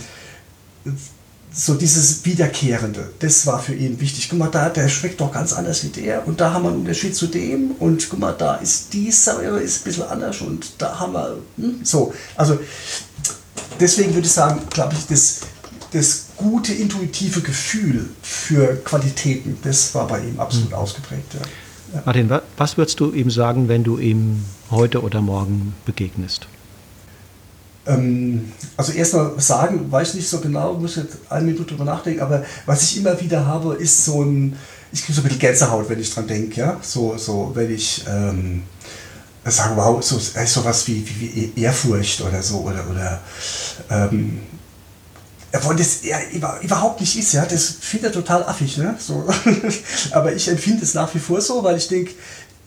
so 1.52 1.73
dieses 1.73 2.26
Wiederkehrende, 2.26 3.10
das 3.19 3.47
war 3.47 3.60
für 3.60 3.73
ihn 3.73 4.00
wichtig. 4.00 4.30
Guck 4.30 4.39
mal, 4.39 4.50
da, 4.50 4.69
der 4.69 4.89
schmeckt 4.89 5.19
doch 5.21 5.32
ganz 5.32 5.54
anders 5.54 5.84
wie 5.84 5.88
der 5.88 6.28
und 6.28 6.39
da 6.39 6.54
haben 6.54 6.63
wir 6.63 6.69
einen 6.69 6.82
Unterschied 6.82 7.15
zu 7.15 7.28
dem 7.28 7.71
und 7.80 8.10
guck 8.10 8.19
mal, 8.19 8.34
da 8.38 8.56
ist 8.56 8.93
die 8.93 9.12
Säure 9.12 9.60
ist 9.60 9.82
ein 9.82 9.84
bisschen 9.86 10.04
anders 10.04 10.41
und 10.41 10.73
da 10.78 11.00
haben 11.00 11.13
wir 11.13 11.38
hm, 11.58 11.80
so. 11.84 12.13
Also 12.36 12.60
deswegen 13.80 14.13
würde 14.13 14.28
ich 14.28 14.34
sagen, 14.34 14.62
glaube 14.69 14.93
ich, 14.95 15.08
das, 15.08 15.41
das 15.93 16.26
gute 16.36 16.73
intuitive 16.73 17.41
Gefühl 17.41 18.10
für 18.21 18.76
Qualitäten, 18.84 19.58
das 19.63 19.95
war 19.95 20.08
bei 20.08 20.19
ihm 20.19 20.39
absolut 20.39 20.69
mhm. 20.69 20.76
ausgeprägt. 20.76 21.34
Ja. 21.34 21.39
Ja. 21.93 22.02
Martin, 22.06 22.30
was 22.58 22.78
würdest 22.78 23.00
du 23.00 23.12
ihm 23.12 23.32
sagen, 23.32 23.69
wenn 23.69 23.84
du 23.84 23.97
ihm 23.97 24.43
heute 24.69 25.02
oder 25.02 25.21
morgen 25.21 25.73
begegnest? 25.86 26.47
Ähm, 27.88 28.52
also 28.76 28.91
erstmal 28.91 29.39
sagen, 29.39 29.91
weiß 29.91 30.10
ich 30.10 30.15
nicht 30.15 30.30
so 30.30 30.39
genau, 30.39 30.73
muss 30.73 30.97
jetzt 30.97 31.17
eine 31.30 31.45
Minute 31.45 31.63
drüber 31.63 31.86
nachdenken, 31.86 32.21
aber 32.21 32.43
was 32.65 32.84
ich 32.84 32.97
immer 32.97 33.19
wieder 33.19 33.45
habe, 33.45 33.76
ist 33.76 34.06
so 34.06 34.23
ein, 34.23 34.56
ich 34.91 35.04
kriege 35.04 35.13
so 35.13 35.21
ein 35.21 35.23
bisschen 35.23 35.39
Gänsehaut, 35.39 35.89
wenn 35.89 36.00
ich 36.00 36.13
dran 36.13 36.28
denke, 36.28 36.60
ja, 36.60 36.78
so, 36.82 37.17
so, 37.17 37.52
wenn 37.54 37.73
ich 37.73 38.04
ähm, 38.10 38.63
sage, 39.45 39.76
wow, 39.76 40.04
so, 40.04 40.19
so 40.19 40.65
was 40.65 40.88
wie, 40.88 41.08
wie, 41.08 41.52
wie 41.56 41.62
Ehrfurcht 41.62 42.21
oder 42.21 42.43
so, 42.43 42.60
oder, 42.60 42.84
oder 42.89 43.21
ähm, 43.89 44.39
obwohl 45.54 45.76
das 45.76 46.04
ja 46.04 46.17
überhaupt 46.62 47.00
nicht 47.00 47.17
ist, 47.17 47.34
ja, 47.34 47.45
das 47.45 47.76
finde 47.80 48.08
ich 48.08 48.13
total 48.13 48.43
affig, 48.43 48.78
ne? 48.78 48.95
So. 49.00 49.28
Aber 50.12 50.34
ich 50.34 50.47
empfinde 50.50 50.84
es 50.84 50.93
nach 50.93 51.13
wie 51.15 51.19
vor 51.19 51.39
so, 51.41 51.63
weil 51.63 51.78
ich 51.78 51.88
denke, 51.88 52.12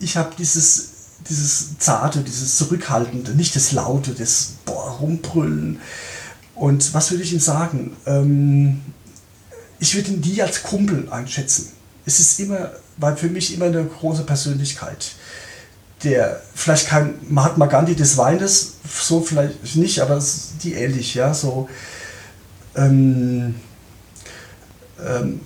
ich 0.01 0.17
habe 0.17 0.31
dieses, 0.39 0.90
dieses 1.29 1.79
Zarte, 1.79 2.21
dieses 2.21 2.57
Zurückhaltende, 2.57 3.33
nicht 3.33 3.55
das 3.57 3.73
Laute, 3.73 4.13
das 4.13 4.55
boah, 4.65 4.91
Rumbrüllen. 5.01 5.81
Und 6.55 6.95
was 6.95 7.11
würde 7.11 7.25
ich 7.25 7.33
ihm 7.33 7.41
sagen? 7.41 7.97
Ähm, 8.07 8.81
ich 9.79 9.95
würde 9.95 10.11
ihn 10.11 10.21
nie 10.21 10.43
als 10.43 10.63
Kumpel 10.63 11.09
einschätzen. 11.11 11.73
Es 12.05 12.21
ist 12.21 12.39
immer, 12.41 12.73
war 12.97 13.17
für 13.17 13.29
mich 13.29 13.55
immer 13.55 13.67
eine 13.67 13.85
große 13.85 14.25
Persönlichkeit. 14.25 15.13
Der 16.05 16.43
vielleicht 16.55 16.89
kein 16.89 17.15
Mahatma 17.29 17.67
Gandhi 17.67 17.95
des 17.95 18.17
Weines, 18.17 18.75
so 18.91 19.21
vielleicht 19.21 19.77
nicht, 19.77 20.01
aber 20.01 20.23
die 20.63 20.75
ähnlich, 20.75 21.15
ja, 21.15 21.35
so 21.35 21.69
ähm, 22.75 23.55
ähm, 25.07 25.41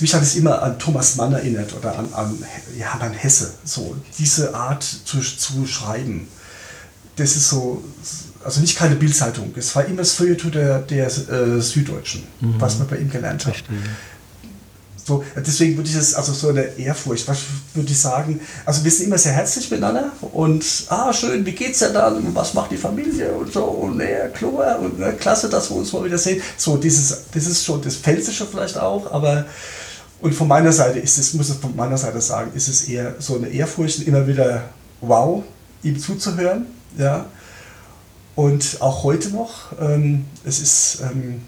mich 0.00 0.14
hat 0.14 0.22
es 0.22 0.34
immer 0.34 0.62
an 0.62 0.78
Thomas 0.78 1.16
Mann 1.16 1.32
erinnert 1.32 1.74
oder 1.74 1.98
an, 1.98 2.12
an, 2.14 2.38
ja, 2.78 2.92
an 2.92 3.12
Hesse. 3.12 3.54
So, 3.64 3.96
diese 4.18 4.54
Art 4.54 4.82
zu, 4.82 5.20
zu 5.20 5.66
schreiben. 5.66 6.28
Das 7.16 7.36
ist 7.36 7.48
so, 7.48 7.84
also 8.44 8.60
nicht 8.60 8.76
keine 8.76 8.96
Bildzeitung. 8.96 9.52
Es 9.56 9.74
war 9.76 9.84
immer 9.84 9.98
das 9.98 10.12
Feuilleton 10.12 10.52
der, 10.52 10.80
der 10.80 11.06
äh, 11.06 11.60
Süddeutschen, 11.60 12.24
mhm. 12.40 12.54
was 12.58 12.78
man 12.78 12.88
bei 12.88 12.96
ihm 12.96 13.10
gelernt 13.10 13.46
hat. 13.46 13.56
Verstehe. 13.56 13.76
So, 15.06 15.22
deswegen 15.36 15.76
würde 15.76 15.90
ich 15.90 15.96
das, 15.96 16.14
also 16.14 16.32
so 16.32 16.48
eine 16.48 16.62
Ehrfurcht, 16.78 17.28
was 17.28 17.40
würde 17.74 17.90
ich 17.90 17.98
sagen, 17.98 18.40
also 18.64 18.82
wir 18.82 18.90
sind 18.90 19.06
immer 19.06 19.18
sehr 19.18 19.32
herzlich 19.32 19.70
miteinander 19.70 20.10
und, 20.32 20.64
ah, 20.88 21.12
schön, 21.12 21.44
wie 21.44 21.52
geht's 21.52 21.80
ja 21.80 21.90
dann, 21.90 22.34
was 22.34 22.54
macht 22.54 22.70
die 22.70 22.78
Familie 22.78 23.30
und 23.32 23.52
so, 23.52 23.64
und 23.64 24.00
ja, 24.00 24.28
klar, 24.28 24.80
und 24.80 24.98
na, 24.98 25.12
klasse, 25.12 25.50
dass 25.50 25.70
wir 25.70 25.76
uns 25.76 25.92
mal 25.92 26.04
wieder 26.04 26.16
sehen. 26.16 26.40
So, 26.56 26.78
dieses, 26.78 27.24
das 27.34 27.46
ist 27.46 27.64
schon 27.64 27.82
das 27.82 27.96
Pfälzische 27.96 28.46
vielleicht 28.46 28.78
auch, 28.78 29.12
aber, 29.12 29.44
und 30.22 30.34
von 30.34 30.48
meiner 30.48 30.72
Seite 30.72 31.00
ist 31.00 31.18
es, 31.18 31.34
muss 31.34 31.50
ich 31.50 31.56
von 31.56 31.76
meiner 31.76 31.98
Seite 31.98 32.22
sagen, 32.22 32.52
ist 32.54 32.68
es 32.68 32.88
eher 32.88 33.16
so 33.18 33.36
eine 33.36 33.48
Ehrfurcht, 33.48 34.06
immer 34.06 34.26
wieder, 34.26 34.70
wow, 35.02 35.44
ihm 35.82 35.98
zuzuhören, 35.98 36.64
ja, 36.96 37.26
und 38.36 38.78
auch 38.80 39.04
heute 39.04 39.28
noch, 39.28 39.78
ähm, 39.78 40.24
es 40.44 40.60
ist, 40.60 41.02
ähm, 41.02 41.42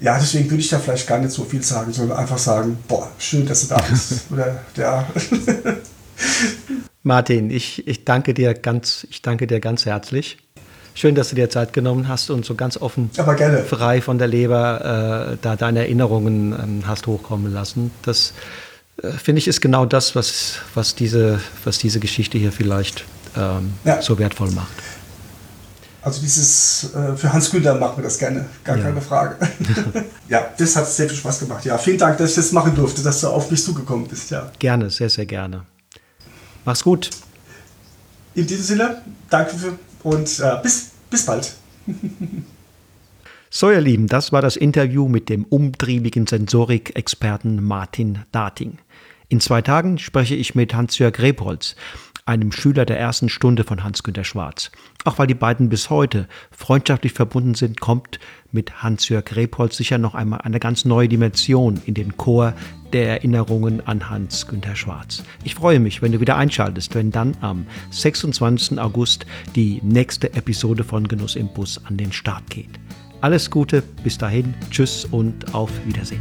ja, 0.00 0.18
deswegen 0.18 0.50
würde 0.50 0.60
ich 0.60 0.68
da 0.68 0.78
vielleicht 0.78 1.06
gar 1.06 1.18
nicht 1.18 1.30
so 1.30 1.44
viel 1.44 1.62
sagen, 1.62 1.92
sondern 1.92 2.18
einfach 2.18 2.38
sagen, 2.38 2.78
boah, 2.88 3.08
schön, 3.18 3.46
dass 3.46 3.62
du 3.62 3.74
da 3.74 3.82
bist. 3.88 4.24
Oder 4.30 4.60
ja. 4.76 5.06
Martin, 7.02 7.50
ich, 7.50 7.86
ich 7.86 8.04
danke 8.04 8.34
dir 8.34 8.54
ganz, 8.54 9.06
ich 9.10 9.22
danke 9.22 9.46
dir 9.46 9.60
ganz 9.60 9.84
herzlich. 9.86 10.38
Schön, 10.96 11.16
dass 11.16 11.30
du 11.30 11.34
dir 11.34 11.50
Zeit 11.50 11.72
genommen 11.72 12.06
hast 12.08 12.30
und 12.30 12.44
so 12.44 12.54
ganz 12.54 12.76
offen, 12.76 13.10
frei 13.66 14.00
von 14.00 14.16
der 14.18 14.28
Leber 14.28 15.32
äh, 15.32 15.36
da 15.42 15.56
deine 15.56 15.80
Erinnerungen 15.80 16.52
äh, 16.52 16.86
hast 16.86 17.08
hochkommen 17.08 17.52
lassen. 17.52 17.90
Das 18.02 18.32
äh, 19.02 19.10
finde 19.10 19.40
ich 19.40 19.48
ist 19.48 19.60
genau 19.60 19.86
das, 19.86 20.14
was, 20.14 20.60
was, 20.74 20.94
diese, 20.94 21.40
was 21.64 21.78
diese 21.78 21.98
Geschichte 21.98 22.38
hier 22.38 22.52
vielleicht 22.52 23.04
ähm, 23.36 23.72
ja. 23.84 24.00
so 24.00 24.18
wertvoll 24.18 24.52
macht. 24.52 24.72
Also 26.04 26.20
dieses, 26.20 26.94
äh, 26.94 27.16
für 27.16 27.32
Hans 27.32 27.50
Günther 27.50 27.74
machen 27.76 27.96
wir 27.96 28.04
das 28.04 28.18
gerne, 28.18 28.44
gar 28.62 28.76
ja. 28.76 28.84
keine 28.84 29.00
Frage. 29.00 29.36
ja, 30.28 30.50
das 30.58 30.76
hat 30.76 30.86
sehr 30.86 31.08
viel 31.08 31.16
Spaß 31.16 31.40
gemacht. 31.40 31.64
Ja, 31.64 31.78
vielen 31.78 31.96
Dank, 31.96 32.18
dass 32.18 32.30
ich 32.30 32.36
das 32.36 32.52
machen 32.52 32.74
durfte, 32.74 33.02
dass 33.02 33.22
du 33.22 33.28
auf 33.28 33.50
mich 33.50 33.64
zugekommen 33.64 34.06
bist. 34.06 34.30
Ja. 34.30 34.52
Gerne, 34.58 34.90
sehr, 34.90 35.08
sehr 35.08 35.24
gerne. 35.24 35.64
Mach's 36.66 36.84
gut. 36.84 37.08
In 38.34 38.46
diesem 38.46 38.64
Sinne, 38.64 39.02
danke 39.30 39.56
für, 39.56 39.78
und 40.02 40.40
äh, 40.40 40.62
bis, 40.62 40.90
bis 41.08 41.24
bald. 41.24 41.54
so, 43.48 43.70
ihr 43.70 43.80
Lieben, 43.80 44.06
das 44.06 44.30
war 44.30 44.42
das 44.42 44.56
Interview 44.56 45.08
mit 45.08 45.30
dem 45.30 45.44
umtriebigen 45.44 46.26
Sensorik-Experten 46.26 47.64
Martin 47.64 48.18
Dating. 48.30 48.76
In 49.30 49.40
zwei 49.40 49.62
Tagen 49.62 49.98
spreche 49.98 50.34
ich 50.34 50.54
mit 50.54 50.74
Hans-Jörg 50.74 51.18
Rebholz, 51.18 51.76
einem 52.26 52.52
Schüler 52.52 52.86
der 52.86 52.98
ersten 52.98 53.28
Stunde 53.28 53.64
von 53.64 53.84
Hans-Günter 53.84 54.24
Schwarz. 54.24 54.70
Auch 55.04 55.18
weil 55.18 55.26
die 55.26 55.34
beiden 55.34 55.68
bis 55.68 55.90
heute 55.90 56.26
freundschaftlich 56.50 57.12
verbunden 57.12 57.54
sind, 57.54 57.80
kommt 57.80 58.18
mit 58.50 58.82
Hans-Jörg 58.82 59.36
Repolz 59.36 59.76
sicher 59.76 59.98
noch 59.98 60.14
einmal 60.14 60.40
eine 60.40 60.58
ganz 60.58 60.84
neue 60.84 61.08
Dimension 61.08 61.82
in 61.84 61.94
den 61.94 62.16
Chor 62.16 62.54
der 62.92 63.08
Erinnerungen 63.08 63.86
an 63.86 64.08
Hans-Günter 64.08 64.76
Schwarz. 64.76 65.22
Ich 65.42 65.54
freue 65.54 65.80
mich, 65.80 66.00
wenn 66.00 66.12
du 66.12 66.20
wieder 66.20 66.36
einschaltest, 66.36 66.94
wenn 66.94 67.10
dann 67.10 67.36
am 67.40 67.66
26. 67.90 68.78
August 68.78 69.26
die 69.54 69.80
nächste 69.82 70.32
Episode 70.32 70.84
von 70.84 71.06
Genuss 71.06 71.36
im 71.36 71.52
Bus 71.52 71.80
an 71.84 71.96
den 71.96 72.12
Start 72.12 72.48
geht. 72.48 72.70
Alles 73.20 73.50
Gute, 73.50 73.82
bis 74.02 74.16
dahin, 74.16 74.54
tschüss 74.70 75.04
und 75.04 75.54
auf 75.54 75.70
Wiedersehen. 75.86 76.20